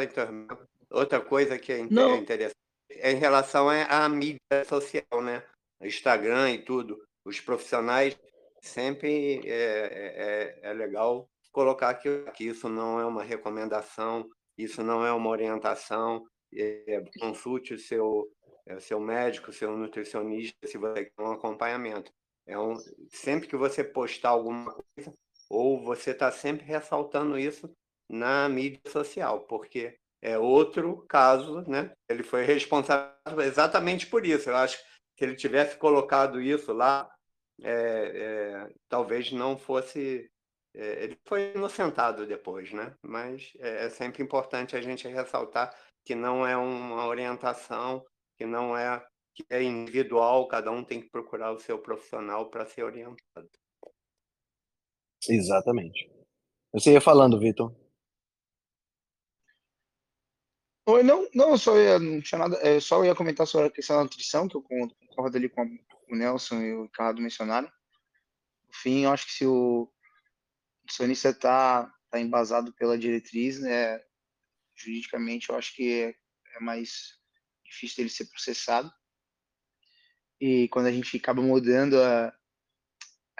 [0.92, 2.18] outra coisa que é, Não.
[2.18, 2.58] interessante
[2.90, 5.44] é em relação à mídia social, né?
[5.82, 6.98] Instagram e tudo.
[7.26, 8.18] Os profissionais
[8.62, 15.06] sempre é, é, é legal colocar que, que isso não é uma recomendação, isso não
[15.06, 16.26] é uma orientação.
[16.56, 18.32] É, consulte o seu,
[18.66, 22.12] é, seu médico, seu nutricionista, se você quer um acompanhamento.
[22.46, 22.76] É um,
[23.10, 25.14] sempre que você postar alguma coisa,
[25.50, 27.70] ou você está sempre ressaltando isso
[28.10, 31.92] na mídia social, porque é outro caso, né?
[32.10, 34.50] Ele foi responsável exatamente por isso.
[34.50, 34.84] Eu acho que
[35.20, 37.10] se ele tivesse colocado isso lá,
[37.62, 37.72] é,
[38.70, 40.30] é, talvez não fosse.
[40.74, 42.96] É, ele foi inocentado depois, né?
[43.02, 45.74] Mas é, é sempre importante a gente ressaltar
[46.08, 48.02] que não é uma orientação,
[48.38, 52.66] que não é que é individual, cada um tem que procurar o seu profissional para
[52.66, 53.50] ser orientado.
[55.28, 56.10] Exatamente.
[56.72, 57.76] Você ia falando, Vitor.
[60.88, 63.98] Oi, não, não, só ia, não tinha nada, é, só ia comentar sobre a questão
[63.98, 65.64] da nutrição, que eu concordo ali com
[66.10, 67.68] o Nelson e o Ricardo mencionaram.
[67.68, 69.92] No fim, eu acho que se o
[70.84, 74.02] nutricionista está tá embasado pela diretriz, né,
[74.78, 76.16] juridicamente, eu acho que é,
[76.56, 77.18] é mais
[77.66, 78.92] difícil dele ser processado.
[80.40, 82.34] E quando a gente acaba mudando a,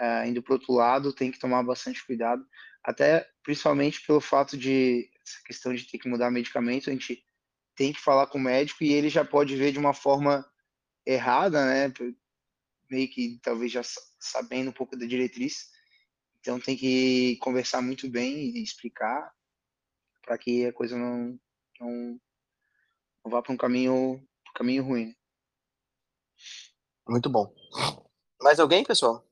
[0.00, 2.44] uh, indo para outro lado, tem que tomar bastante cuidado,
[2.82, 7.24] até principalmente pelo fato de essa questão de ter que mudar medicamento, a gente
[7.76, 10.44] tem que falar com o médico e ele já pode ver de uma forma
[11.06, 11.92] errada, né?
[12.90, 13.82] Meio que talvez já
[14.18, 15.70] sabendo um pouco da diretriz.
[16.40, 19.32] Então tem que conversar muito bem e explicar
[20.28, 21.40] para que a coisa não,
[21.80, 22.20] não,
[23.24, 25.16] não vá para um caminho, um caminho ruim.
[27.08, 27.50] Muito bom.
[28.42, 29.26] Mais alguém, pessoal?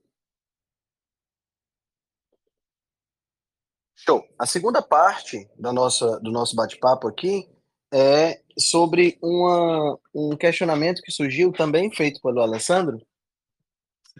[3.94, 4.26] Show.
[4.38, 7.46] A segunda parte da nossa, do nosso bate-papo aqui
[7.92, 13.06] é sobre uma, um questionamento que surgiu, também feito pelo Alessandro,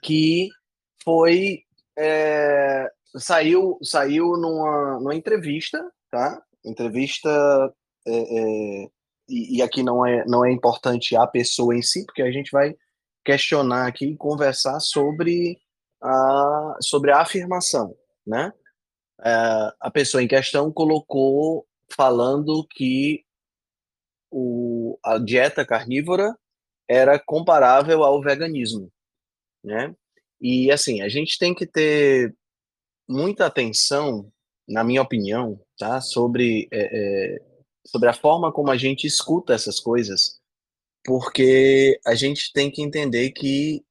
[0.02, 0.50] que
[1.02, 1.64] foi.
[1.96, 6.45] É, saiu saiu numa, numa entrevista, tá?
[6.66, 7.30] Entrevista.
[8.06, 8.88] É, é,
[9.28, 12.50] e, e, aqui não é, não é importante a pessoa em si, porque a gente
[12.50, 12.74] vai
[13.24, 15.58] questionar aqui e conversar sobre
[16.02, 18.52] a, sobre a afirmação, né?
[19.24, 19.30] É,
[19.80, 23.24] a pessoa em questão colocou falando que
[24.30, 26.36] o, a dieta carnívora
[26.88, 28.92] era comparável ao veganismo,
[29.64, 29.94] né?
[30.40, 32.34] E assim, a gente tem que ter
[33.08, 34.30] muita atenção,
[34.68, 36.00] na minha opinião, tá?
[36.00, 37.42] Sobre, é, é,
[37.86, 40.40] sobre a forma como a gente escuta essas coisas,
[41.04, 43.84] porque a gente tem que entender que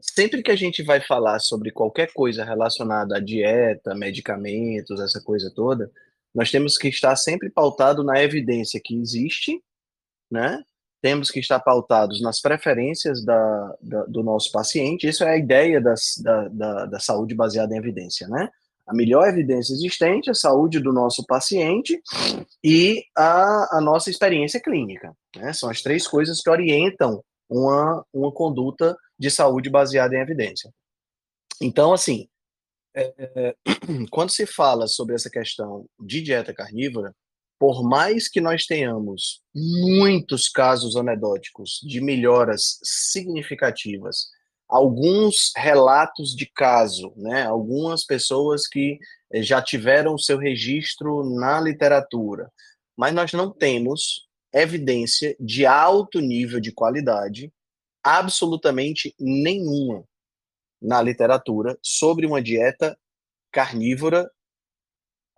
[0.00, 5.50] sempre que a gente vai falar sobre qualquer coisa relacionada à dieta, medicamentos, essa coisa
[5.54, 5.90] toda,
[6.34, 9.62] nós temos que estar sempre pautado na evidência que existe,
[10.30, 10.62] né?
[11.00, 15.08] Temos que estar pautados nas preferências da, da do nosso paciente.
[15.08, 18.48] Isso é a ideia das, da, da, da saúde baseada em evidência, né?
[18.86, 22.00] A melhor evidência existente, a saúde do nosso paciente
[22.64, 25.14] e a, a nossa experiência clínica.
[25.36, 25.52] Né?
[25.52, 30.70] São as três coisas que orientam uma, uma conduta de saúde baseada em evidência.
[31.60, 32.26] Então, assim,
[32.94, 33.56] é, é,
[34.10, 37.14] quando se fala sobre essa questão de dieta carnívora,
[37.58, 44.26] por mais que nós tenhamos muitos casos anedóticos de melhoras significativas,
[44.72, 48.98] alguns relatos de caso, né, algumas pessoas que
[49.30, 52.50] eh, já tiveram seu registro na literatura,
[52.96, 57.52] mas nós não temos evidência de alto nível de qualidade
[58.02, 60.04] absolutamente nenhuma
[60.80, 62.98] na literatura sobre uma dieta
[63.52, 64.30] carnívora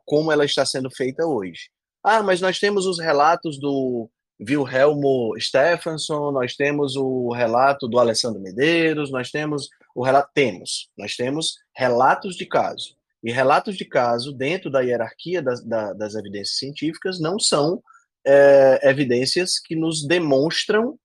[0.06, 1.70] como ela está sendo feita hoje.
[2.04, 4.08] Ah, mas nós temos os relatos do
[4.40, 11.14] Wilhelmo Stephenson, nós temos o relato do Alessandro Medeiros, nós temos o relato temos, nós
[11.14, 12.96] temos relatos de caso.
[13.22, 17.82] E relatos de caso, dentro da hierarquia das, da, das evidências científicas, não são
[18.26, 20.98] é, evidências que nos demonstram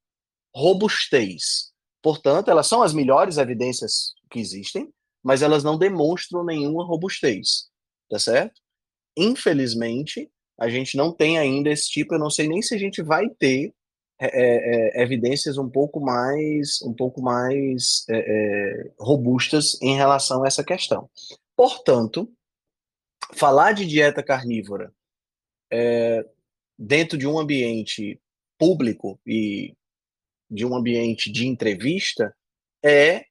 [0.54, 1.72] robustez.
[2.02, 4.92] Portanto, elas são as melhores evidências que existem,
[5.24, 7.70] mas elas não demonstram nenhuma robustez,
[8.10, 8.60] tá certo?
[9.16, 10.30] Infelizmente,
[10.60, 13.30] a gente não tem ainda esse tipo, eu não sei nem se a gente vai
[13.30, 13.74] ter
[14.22, 20.44] é, é, é evidências um pouco mais, um pouco mais é, é, robustas em relação
[20.44, 21.10] a essa questão.
[21.56, 22.30] Portanto,
[23.34, 24.92] falar de dieta carnívora
[26.78, 28.20] dentro de um ambiente
[28.58, 29.76] público e
[30.50, 32.36] de um ambiente de entrevista
[32.84, 33.26] é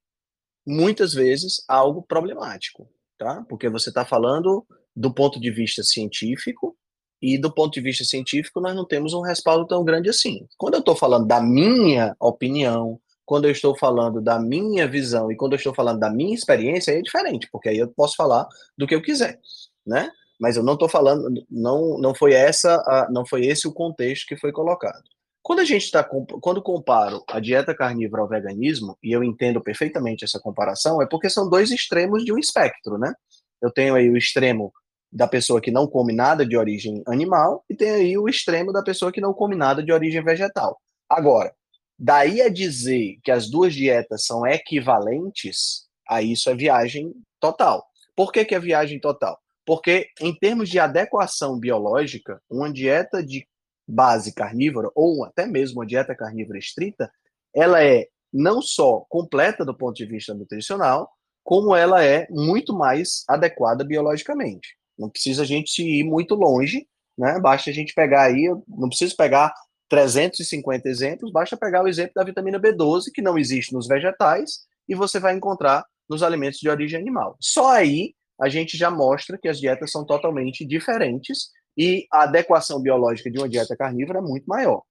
[0.64, 2.88] muitas vezes algo problemático,
[3.18, 3.44] tá?
[3.48, 4.64] Porque você está falando
[4.94, 6.78] do ponto de vista científico
[7.20, 10.46] e do ponto de vista científico nós não temos um respaldo tão grande assim.
[10.56, 15.36] Quando eu estou falando da minha opinião, quando eu estou falando da minha visão e
[15.36, 18.46] quando eu estou falando da minha experiência, aí é diferente, porque aí eu posso falar
[18.76, 19.38] do que eu quiser,
[19.86, 20.10] né?
[20.40, 24.26] Mas eu não estou falando, não, não foi essa, a, não foi esse o contexto
[24.26, 25.02] que foi colocado.
[25.42, 30.24] Quando a gente está, quando comparo a dieta carnívora ao veganismo, e eu entendo perfeitamente
[30.24, 33.12] essa comparação, é porque são dois extremos de um espectro, né?
[33.60, 34.72] Eu tenho aí o extremo
[35.10, 38.82] da pessoa que não come nada de origem animal e tem aí o extremo da
[38.82, 40.78] pessoa que não come nada de origem vegetal.
[41.08, 41.52] Agora,
[41.98, 47.84] Daí a dizer que as duas dietas são equivalentes, aí isso é viagem total.
[48.14, 49.36] Por que, que é viagem total?
[49.66, 53.48] Porque, em termos de adequação biológica, uma dieta de
[53.86, 57.10] base carnívora, ou até mesmo uma dieta carnívora estrita,
[57.52, 61.10] ela é não só completa do ponto de vista nutricional,
[61.42, 64.77] como ela é muito mais adequada biologicamente.
[64.98, 67.38] Não precisa a gente ir muito longe, né?
[67.40, 69.52] Basta a gente pegar aí, não preciso pegar
[69.88, 74.94] 350 exemplos, basta pegar o exemplo da vitamina B12, que não existe nos vegetais, e
[74.94, 77.36] você vai encontrar nos alimentos de origem animal.
[77.40, 82.80] Só aí a gente já mostra que as dietas são totalmente diferentes e a adequação
[82.80, 84.82] biológica de uma dieta carnívora é muito maior.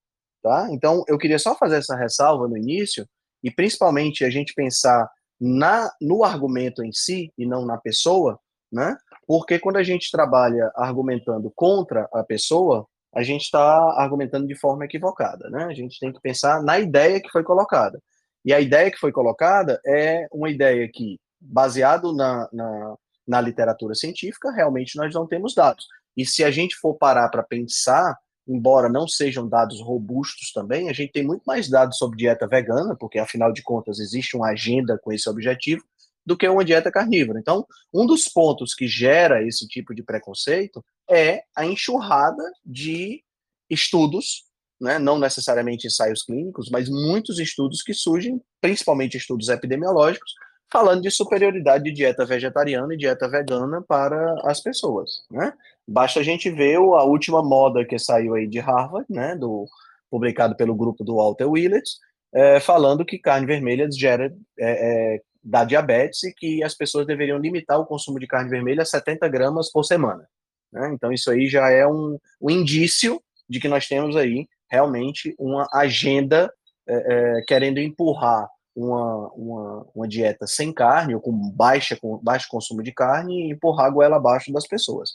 [0.44, 0.68] Tá?
[0.72, 3.06] Então, eu queria só fazer essa ressalva no início,
[3.44, 8.40] e principalmente a gente pensar na, no argumento em si e não na pessoa,
[8.72, 8.98] né?
[9.28, 13.62] Porque quando a gente trabalha argumentando contra a pessoa, a gente está
[13.98, 15.66] argumentando de forma equivocada, né?
[15.66, 18.02] A gente tem que pensar na ideia que foi colocada.
[18.46, 22.96] E a ideia que foi colocada é uma ideia que, baseado na, na,
[23.28, 25.86] na literatura científica, realmente nós não temos dados.
[26.16, 30.94] E se a gente for parar para pensar, embora não sejam dados robustos também, a
[30.94, 34.98] gente tem muito mais dados sobre dieta vegana, porque afinal de contas existe uma agenda
[34.98, 35.84] com esse objetivo,
[36.28, 37.40] do que uma dieta carnívora.
[37.40, 43.24] Então, um dos pontos que gera esse tipo de preconceito é a enxurrada de
[43.70, 44.44] estudos,
[44.80, 50.34] né, não necessariamente ensaios clínicos, mas muitos estudos que surgem, principalmente estudos epidemiológicos,
[50.70, 55.54] falando de superioridade de dieta vegetariana e dieta vegana para as pessoas, né?
[55.88, 59.66] Basta a gente ver a última moda que saiu aí de Harvard, né, do,
[60.12, 61.90] publicado pelo grupo do Walter Willett,
[62.34, 64.26] é, falando que carne vermelha gera
[64.60, 68.82] é, é, dá diabetes e que as pessoas deveriam limitar o consumo de carne vermelha
[68.82, 70.28] a 70 gramas por semana.
[70.72, 70.92] Né?
[70.94, 75.66] Então, isso aí já é um, um, indício de que nós temos aí realmente uma
[75.74, 76.54] agenda
[76.86, 82.48] é, é, querendo empurrar uma, uma, uma, dieta sem carne ou com, baixa, com baixo
[82.50, 85.12] consumo de carne e empurrar a goela abaixo das pessoas.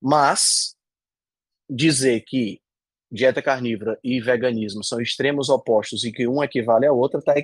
[0.00, 0.74] Mas
[1.68, 2.60] dizer que
[3.10, 7.34] dieta carnívora e veganismo são extremos opostos e que um equivale ao outro, tá,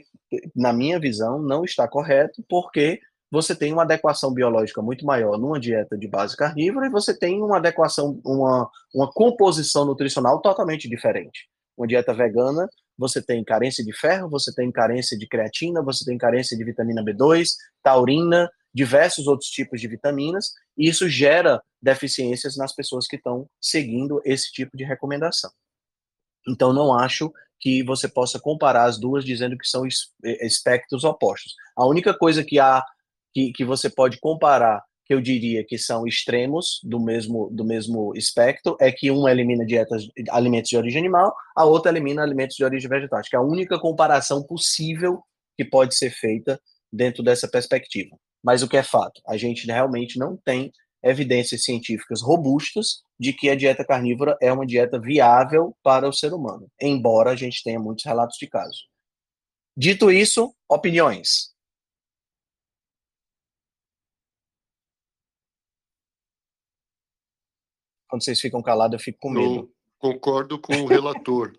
[0.55, 5.59] na minha visão, não está correto, porque você tem uma adequação biológica muito maior numa
[5.59, 11.49] dieta de base carnívora e você tem uma adequação, uma, uma composição nutricional totalmente diferente.
[11.75, 16.19] Uma dieta vegana, você tem carência de ferro, você tem carência de creatina, você tem
[16.19, 17.49] carência de vitamina B2,
[17.83, 24.21] taurina, diversos outros tipos de vitaminas, e isso gera deficiências nas pessoas que estão seguindo
[24.25, 25.51] esse tipo de recomendação.
[26.49, 29.87] Então, não acho que você possa comparar as duas dizendo que são
[30.25, 31.55] espectros opostos.
[31.77, 32.85] A única coisa que há
[33.33, 38.13] que, que você pode comparar, que eu diria que são extremos do mesmo, do mesmo
[38.17, 42.65] espectro, é que uma elimina dietas, alimentos de origem animal, a outra elimina alimentos de
[42.65, 43.19] origem vegetal.
[43.19, 45.23] Acho que é a única comparação possível
[45.57, 46.61] que pode ser feita
[46.93, 48.17] dentro dessa perspectiva.
[48.43, 49.21] Mas o que é fato?
[49.27, 50.73] A gente realmente não tem
[51.03, 56.33] evidências científicas robustas de que a dieta carnívora é uma dieta viável para o ser
[56.33, 58.87] humano, embora a gente tenha muitos relatos de casos.
[59.77, 61.53] Dito isso, opiniões.
[68.13, 69.73] quando vocês ficam calados, eu fico com medo.
[69.99, 71.51] Concordo com o relator.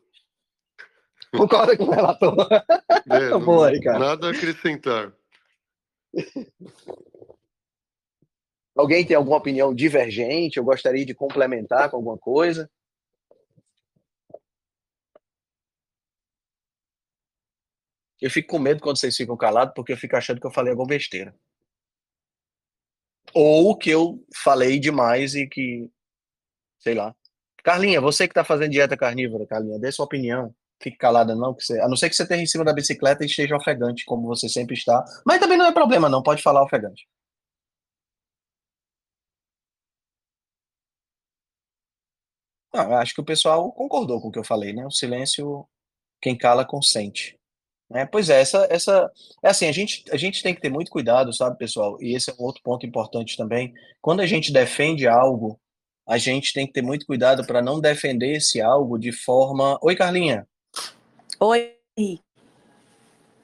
[1.35, 2.35] Concordo com o relator.
[3.09, 3.99] É, não, Boa, Ricardo.
[3.99, 5.11] nada a acrescentar.
[8.76, 10.57] Alguém tem alguma opinião divergente?
[10.57, 12.69] Eu gostaria de complementar com alguma coisa?
[18.19, 20.71] Eu fico com medo quando vocês ficam calados, porque eu fico achando que eu falei
[20.71, 21.36] alguma besteira.
[23.34, 25.89] Ou que eu falei demais e que.
[26.80, 27.15] Sei lá.
[27.63, 30.53] Carlinha, você que está fazendo dieta carnívora, Carlinha, dê sua opinião.
[30.82, 33.24] Fique calada, não, que você, a não ser que você esteja em cima da bicicleta
[33.24, 35.03] e esteja ofegante, como você sempre está.
[35.26, 36.21] Mas também não é problema, não.
[36.21, 37.07] Pode falar ofegante.
[42.74, 44.86] Não, eu acho que o pessoal concordou com o que eu falei, né?
[44.86, 45.67] O silêncio,
[46.21, 47.38] quem cala, consente.
[47.89, 48.05] Né?
[48.07, 49.11] Pois é, essa, essa,
[49.43, 52.01] é assim, a gente, a gente tem que ter muito cuidado, sabe, pessoal?
[52.01, 53.71] E esse é um outro ponto importante também.
[54.01, 55.59] Quando a gente defende algo,
[56.07, 59.78] a gente tem que ter muito cuidado para não defender esse algo de forma.
[59.84, 60.47] Oi, Carlinha.
[61.39, 61.76] Oi.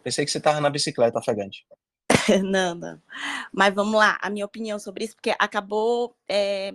[0.04, 1.64] Pensei que você estava na bicicleta, ofegante.
[2.44, 3.00] não, não.
[3.54, 6.74] Mas vamos lá, a minha opinião sobre isso, porque acabou é,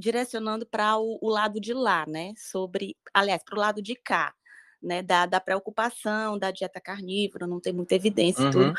[0.00, 2.32] direcionando para o, o, lado de lá, né?
[2.36, 4.34] Sobre, aliás, para o lado de cá,
[4.82, 5.02] né?
[5.02, 8.48] Da, da preocupação da dieta carnívora, não tem muita evidência Uhum.
[8.48, 8.74] e tudo.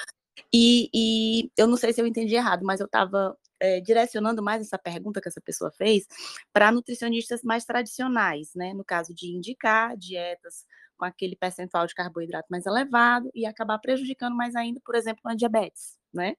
[0.53, 3.38] E, e eu não sei se eu entendi errado, mas eu estava
[3.84, 6.07] direcionando mais essa pergunta que essa pessoa fez
[6.51, 8.74] para nutricionistas mais tradicionais, né?
[8.74, 10.65] No caso de indicar dietas
[10.97, 15.36] com aquele percentual de carboidrato mais elevado e acabar prejudicando mais ainda, por exemplo, a
[15.36, 16.36] diabetes, né?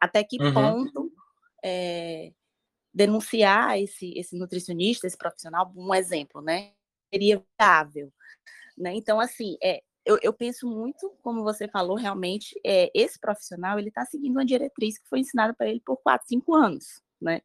[0.00, 0.52] Até que Uhum.
[0.52, 1.12] ponto
[1.64, 2.32] é,
[2.92, 6.72] denunciar esse, esse nutricionista, esse profissional, um exemplo, né?
[7.12, 8.12] Seria viável,
[8.76, 8.94] né?
[8.94, 13.88] Então, assim, é, eu, eu penso muito, como você falou, realmente, é, esse profissional, ele
[13.88, 17.40] está seguindo uma diretriz que foi ensinada para ele por 4, 5 anos, né?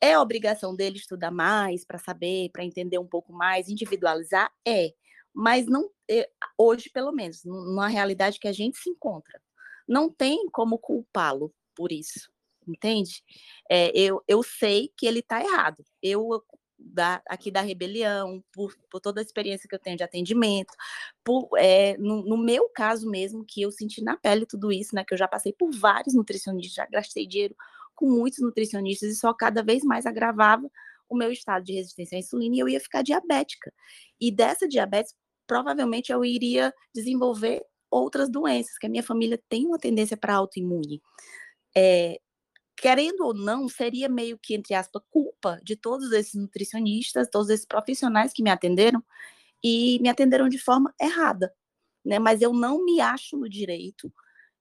[0.00, 4.52] É obrigação dele estudar mais para saber, para entender um pouco mais, individualizar?
[4.66, 4.92] É.
[5.34, 6.28] Mas não, é,
[6.58, 9.40] hoje, pelo menos, numa realidade que a gente se encontra,
[9.88, 12.30] não tem como culpá-lo por isso,
[12.66, 13.22] entende?
[13.70, 15.84] É, eu, eu sei que ele está errado.
[16.02, 16.42] Eu,
[16.78, 20.72] da, aqui da rebelião, por, por, toda a experiência que eu tenho de atendimento,
[21.24, 25.04] por, é, no, no, meu caso mesmo, que eu senti na pele tudo isso, né?
[25.04, 27.56] Que eu já passei por vários nutricionistas, já gastei dinheiro
[27.94, 30.70] com muitos nutricionistas e só cada vez mais agravava
[31.08, 33.72] o meu estado de resistência à insulina e eu ia ficar diabética.
[34.20, 35.14] E dessa diabetes,
[35.46, 41.00] provavelmente eu iria desenvolver outras doenças, que a minha família tem uma tendência para autoimune.
[41.74, 42.18] É,
[42.76, 47.66] querendo ou não, seria meio que, entre aspas, culpa de todos esses nutricionistas, todos esses
[47.66, 49.02] profissionais que me atenderam
[49.64, 51.52] e me atenderam de forma errada,
[52.04, 52.18] né?
[52.18, 54.12] Mas eu não me acho no direito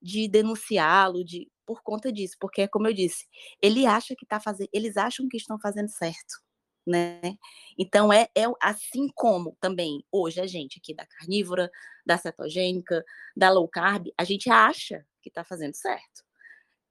[0.02, 3.26] de denunciá-lo de por conta disso, porque como eu disse,
[3.62, 6.36] ele acha que está fazendo, eles acham que estão fazendo certo,
[6.88, 7.22] né?
[7.78, 11.72] Então é, é assim como também hoje a gente aqui da carnívora,
[12.06, 13.04] da cetogênica,
[13.36, 16.25] da low carb, a gente acha que está fazendo certo.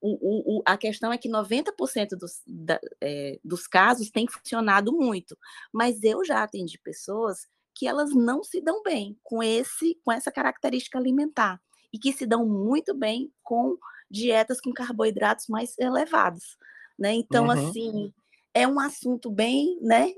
[0.07, 5.35] O, o, a questão é que 90% dos, da, é, dos casos tem funcionado muito,
[5.73, 10.31] mas eu já atendi pessoas que elas não se dão bem com esse com essa
[10.31, 11.59] característica alimentar
[11.91, 13.79] e que se dão muito bem com
[14.11, 16.59] dietas com carboidratos mais elevados,
[16.99, 17.15] né?
[17.15, 17.51] Então, uhum.
[17.51, 18.13] assim,
[18.53, 20.13] é um assunto bem, né?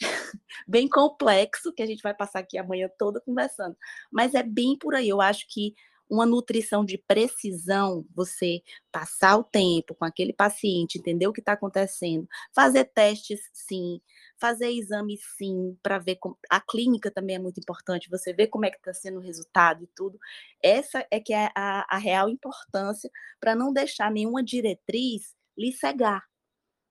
[0.66, 3.76] bem complexo que a gente vai passar aqui amanhã toda conversando,
[4.10, 5.10] mas é bem por aí.
[5.10, 5.74] Eu acho que
[6.08, 11.52] uma nutrição de precisão, você passar o tempo com aquele paciente, entender o que está
[11.52, 14.00] acontecendo, fazer testes, sim,
[14.38, 16.38] fazer exames, sim, para ver como...
[16.50, 19.82] a clínica também é muito importante, você ver como é que está sendo o resultado
[19.84, 20.18] e tudo.
[20.62, 26.22] Essa é que é a, a real importância para não deixar nenhuma diretriz lhe cegar.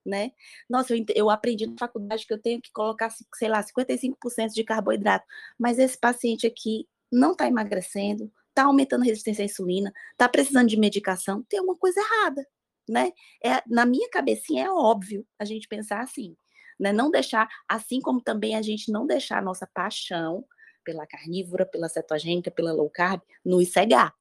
[0.04, 0.32] Né?
[0.68, 4.62] Nossa, eu, eu aprendi na faculdade que eu tenho que colocar, sei lá, 55% de
[4.62, 5.24] carboidrato,
[5.58, 10.68] mas esse paciente aqui não está emagrecendo, está aumentando a resistência à insulina, está precisando
[10.68, 12.46] de medicação, tem alguma coisa errada,
[12.88, 13.12] né?
[13.44, 16.36] É, na minha cabecinha é óbvio a gente pensar assim,
[16.78, 16.92] né?
[16.92, 20.44] Não deixar, assim como também a gente não deixar a nossa paixão
[20.84, 24.14] pela carnívora, pela cetogênica, pela low carb, nos cegar,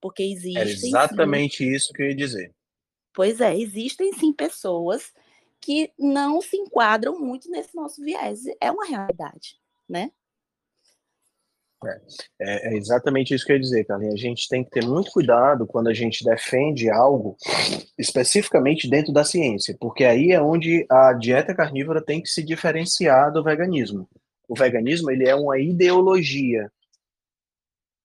[0.00, 0.58] porque existe.
[0.58, 2.54] Era exatamente sim, isso que eu ia dizer.
[3.12, 5.12] Pois é, existem sim pessoas
[5.60, 10.12] que não se enquadram muito nesse nosso viés, é uma realidade, né?
[11.82, 14.14] É, é, exatamente isso que eu ia dizer, Carlinhos.
[14.14, 17.36] A gente tem que ter muito cuidado quando a gente defende algo
[17.98, 23.32] especificamente dentro da ciência, porque aí é onde a dieta carnívora tem que se diferenciar
[23.32, 24.08] do veganismo.
[24.48, 26.70] O veganismo ele é uma ideologia,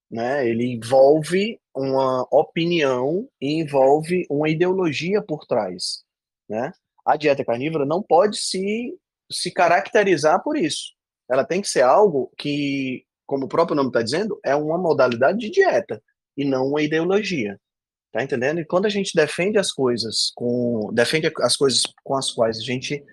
[0.10, 0.48] né?
[0.48, 6.04] Ele envolve uma opinião e envolve uma ideologia por trás,
[6.48, 6.72] né?
[7.06, 8.98] A dieta carnívora não pode se
[9.32, 10.94] se caracterizar por isso.
[11.30, 15.38] ela tem que ser algo que, como o próprio nome está dizendo, é uma modalidade
[15.38, 16.02] de dieta
[16.38, 17.60] e não uma ideologia.
[18.12, 18.60] Tá entendendo?
[18.60, 22.62] E quando a gente defende as coisas com defende as coisas com as quais a
[22.62, 23.04] gente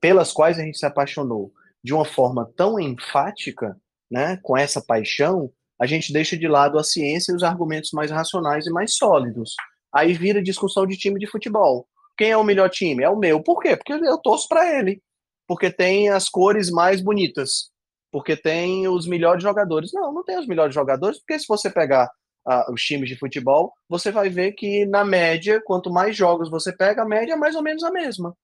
[0.00, 1.52] pelas quais a gente se apaixonou
[1.82, 3.76] de uma forma tão enfática,
[4.08, 8.10] né, com essa paixão, a gente deixa de lado a ciência e os argumentos mais
[8.10, 9.56] racionais e mais sólidos.
[9.92, 11.88] Aí vira discussão de time de futebol.
[12.16, 13.02] Quem é o melhor time?
[13.02, 13.42] É o meu.
[13.42, 13.76] Por quê?
[13.76, 15.02] Porque eu torço para ele.
[15.48, 17.71] Porque tem as cores mais bonitas.
[18.12, 19.90] Porque tem os melhores jogadores.
[19.92, 22.08] Não, não tem os melhores jogadores, porque se você pegar
[22.46, 26.72] uh, os times de futebol, você vai ver que, na média, quanto mais jogos você
[26.72, 28.36] pega, a média é mais ou menos a mesma.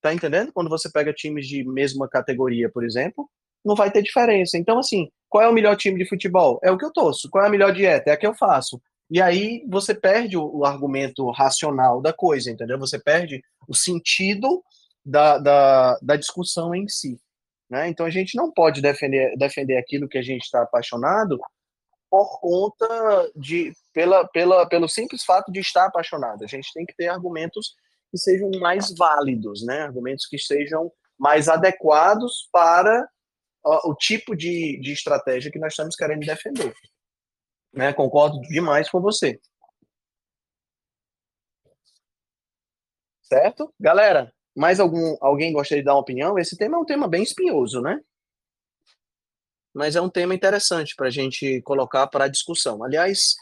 [0.00, 0.52] Tá entendendo?
[0.52, 3.28] Quando você pega times de mesma categoria, por exemplo,
[3.64, 4.56] não vai ter diferença.
[4.56, 6.60] Então, assim, qual é o melhor time de futebol?
[6.62, 7.28] É o que eu torço.
[7.30, 8.10] Qual é a melhor dieta?
[8.10, 8.80] É a que eu faço.
[9.10, 12.78] E aí você perde o, o argumento racional da coisa, entendeu?
[12.78, 14.62] Você perde o sentido
[15.04, 17.18] da, da, da discussão em si.
[17.74, 17.88] Né?
[17.88, 21.40] Então a gente não pode defender, defender aquilo que a gente está apaixonado
[22.08, 26.44] por conta de pela, pela, pelo simples fato de estar apaixonado.
[26.44, 27.74] A gente tem que ter argumentos
[28.12, 29.80] que sejam mais válidos, né?
[29.80, 33.08] Argumentos que sejam mais adequados para
[33.64, 36.72] o tipo de, de estratégia que nós estamos querendo defender.
[37.72, 37.92] Né?
[37.92, 39.40] Concordo demais com você.
[43.22, 43.74] Certo?
[43.80, 46.38] Galera, mais algum, alguém gostaria de dar uma opinião?
[46.38, 48.00] Esse tema é um tema bem espinhoso, né?
[49.74, 52.84] mas é um tema interessante para a gente colocar para discussão.
[52.84, 53.34] Aliás,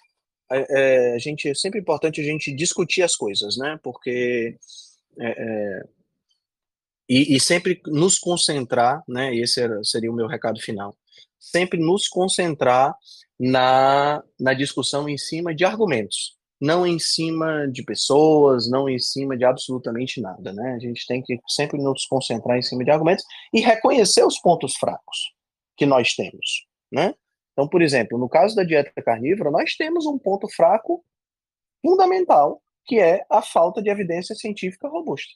[0.50, 3.78] é, é, a gente é sempre importante a gente discutir as coisas, né?
[3.82, 4.56] Porque
[5.20, 5.82] é, é,
[7.06, 9.36] e, e, sempre nos concentrar, né?
[9.36, 10.96] Esse era, seria o meu recado final.
[11.38, 12.96] Sempre nos concentrar
[13.38, 19.36] na, na discussão em cima de argumentos, não em cima de pessoas, não em cima
[19.36, 20.74] de absolutamente nada, né?
[20.74, 24.76] A gente tem que sempre nos concentrar em cima de argumentos e reconhecer os pontos
[24.76, 25.32] fracos
[25.76, 27.16] que nós temos, né?
[27.52, 31.04] Então, por exemplo, no caso da dieta carnívora, nós temos um ponto fraco
[31.84, 35.34] fundamental, que é a falta de evidência científica robusta.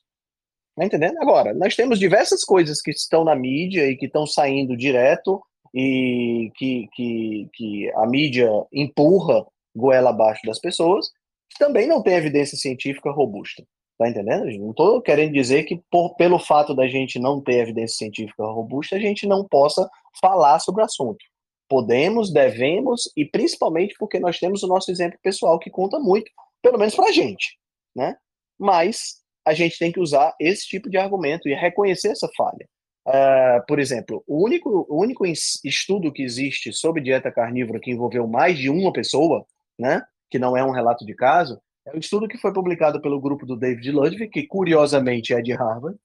[0.77, 1.19] Tá entendendo?
[1.21, 5.43] Agora, nós temos diversas coisas que estão na mídia e que estão saindo direto
[5.75, 9.45] e que, que, que a mídia empurra
[9.77, 11.11] goela abaixo das pessoas,
[11.51, 13.65] que também não tem evidência científica robusta.
[13.99, 14.45] Tá entendendo?
[14.59, 18.97] Não estou querendo dizer que por, pelo fato da gente não ter evidência científica robusta,
[18.97, 19.89] a gente não possa
[20.21, 21.25] falar sobre o assunto.
[21.69, 26.31] Podemos, devemos, e principalmente porque nós temos o nosso exemplo pessoal que conta muito,
[26.63, 27.59] pelo menos para a gente,
[27.95, 28.17] né?
[28.59, 32.69] Mas a gente tem que usar esse tipo de argumento e reconhecer essa falha.
[33.07, 38.27] Uh, por exemplo, o único, o único estudo que existe sobre dieta carnívora que envolveu
[38.27, 39.47] mais de uma pessoa,
[39.79, 43.21] né, que não é um relato de caso, é um estudo que foi publicado pelo
[43.21, 45.99] grupo do David Ludwig, que curiosamente é de Harvard,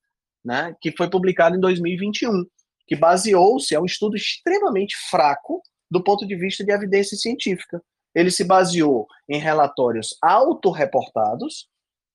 [0.43, 2.45] né, que foi publicado em 2021,
[2.87, 7.81] que baseou-se, é um estudo extremamente fraco do ponto de vista de evidência científica.
[8.13, 11.67] Ele se baseou em relatórios autorreportados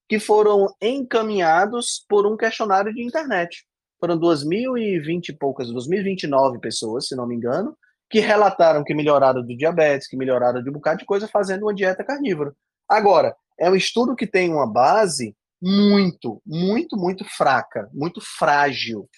[0.09, 3.67] que foram encaminhados por um questionário de internet.
[3.99, 7.77] Foram 2.020 e poucas, 2.029 pessoas, se não me engano,
[8.09, 11.75] que relataram que melhoraram do diabetes, que melhoraram de um bocado de coisa fazendo uma
[11.75, 12.55] dieta carnívora.
[12.89, 19.09] Agora, é um estudo que tem uma base muito, muito, muito fraca, muito frágil.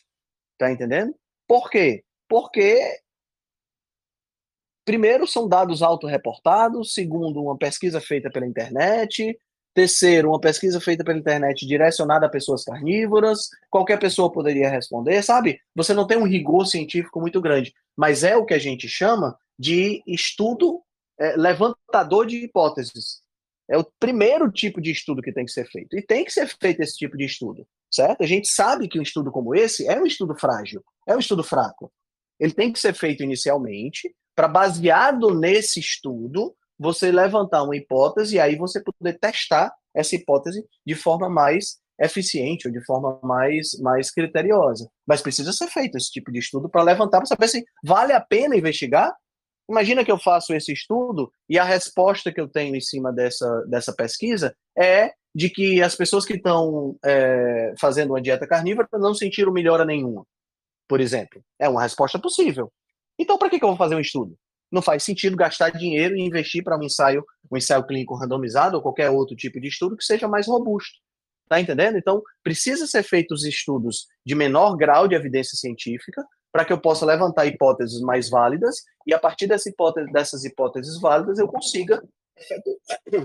[0.57, 1.14] Tá entendendo?
[1.47, 2.05] Por quê?
[2.28, 3.01] Porque
[4.84, 9.39] primeiro são dados autorreportados, segundo uma pesquisa feita pela internet,
[9.79, 15.61] terceiro uma pesquisa feita pela internet direcionada a pessoas carnívoras, qualquer pessoa poderia responder, sabe?
[15.72, 19.39] Você não tem um rigor científico muito grande, mas é o que a gente chama
[19.57, 20.83] de estudo
[21.16, 23.20] é, levantador de hipóteses.
[23.70, 25.97] É o primeiro tipo de estudo que tem que ser feito.
[25.97, 28.24] E tem que ser feito esse tipo de estudo, certo?
[28.24, 31.45] A gente sabe que um estudo como esse é um estudo frágil, é um estudo
[31.45, 31.93] fraco.
[32.41, 38.41] Ele tem que ser feito inicialmente, para baseado nesse estudo, você levantar uma hipótese e
[38.41, 44.11] aí você poder testar essa hipótese de forma mais eficiente ou de forma mais, mais
[44.11, 44.89] criteriosa.
[45.07, 48.20] Mas precisa ser feito esse tipo de estudo para levantar, para saber se vale a
[48.20, 49.12] pena investigar
[49.68, 53.62] Imagina que eu faço esse estudo e a resposta que eu tenho em cima dessa,
[53.66, 59.12] dessa pesquisa é de que as pessoas que estão é, fazendo uma dieta carnívora não
[59.12, 60.24] sentiram melhora nenhuma,
[60.89, 61.43] por exemplo.
[61.59, 62.72] É uma resposta possível.
[63.18, 64.35] Então, para que, que eu vou fazer um estudo?
[64.71, 68.83] Não faz sentido gastar dinheiro e investir para um ensaio, um ensaio clínico randomizado ou
[68.83, 70.99] qualquer outro tipo de estudo que seja mais robusto.
[71.49, 71.97] Tá entendendo?
[71.97, 77.07] Então, precisa ser feitos estudos de menor grau de evidência científica para que eu possa
[77.07, 82.03] levantar hipóteses mais válidas e a partir dessa hipótese, dessas hipóteses válidas eu consiga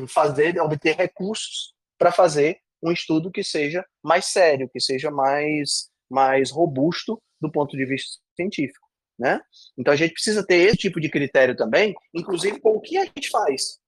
[0.08, 6.52] fazer, obter recursos para fazer um estudo que seja mais sério, que seja mais, mais
[6.52, 8.82] robusto do ponto de vista científico,
[9.18, 9.39] né?
[9.78, 13.05] Então a gente precisa ter esse tipo de critério também, inclusive com o que a
[13.05, 13.80] gente faz,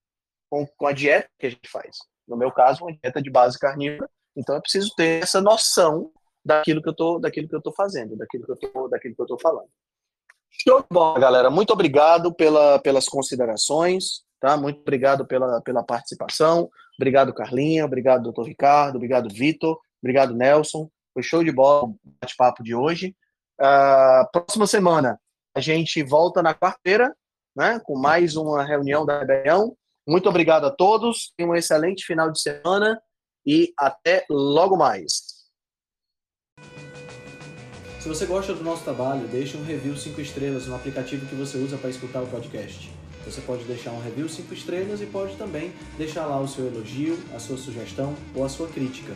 [0.50, 1.98] com, com a dieta que a gente faz.
[2.28, 6.12] No meu caso, uma dieta de base carnívora, então eu preciso ter essa noção
[6.44, 9.22] daquilo que eu tô, daquilo que eu tô fazendo, daquilo que eu tô, daquilo que
[9.22, 9.70] eu tô falando.
[10.50, 11.50] Show de bola, galera.
[11.50, 14.56] Muito obrigado pela, pelas considerações, tá?
[14.56, 16.70] Muito obrigado pela, pela participação.
[16.98, 17.86] Obrigado, Carlinha.
[17.86, 18.96] Obrigado, doutor Ricardo.
[18.96, 19.78] Obrigado, Vitor.
[20.02, 20.90] Obrigado, Nelson.
[21.14, 23.16] Foi show de bola o bate-papo de hoje.
[23.60, 25.20] Uh, próxima semana,
[25.56, 27.16] a gente volta na quarta-feira,
[27.56, 27.80] né?
[27.84, 29.76] Com mais uma reunião da Rebelião.
[30.08, 31.34] Muito obrigado a todos.
[31.38, 33.02] Tenham um excelente final de semana
[33.46, 35.36] e até logo mais.
[38.00, 41.58] Se você gosta do nosso trabalho, deixe um review 5 estrelas no aplicativo que você
[41.58, 42.94] usa para escutar o podcast.
[43.26, 47.18] Você pode deixar um review 5 estrelas e pode também deixar lá o seu elogio,
[47.34, 49.16] a sua sugestão ou a sua crítica.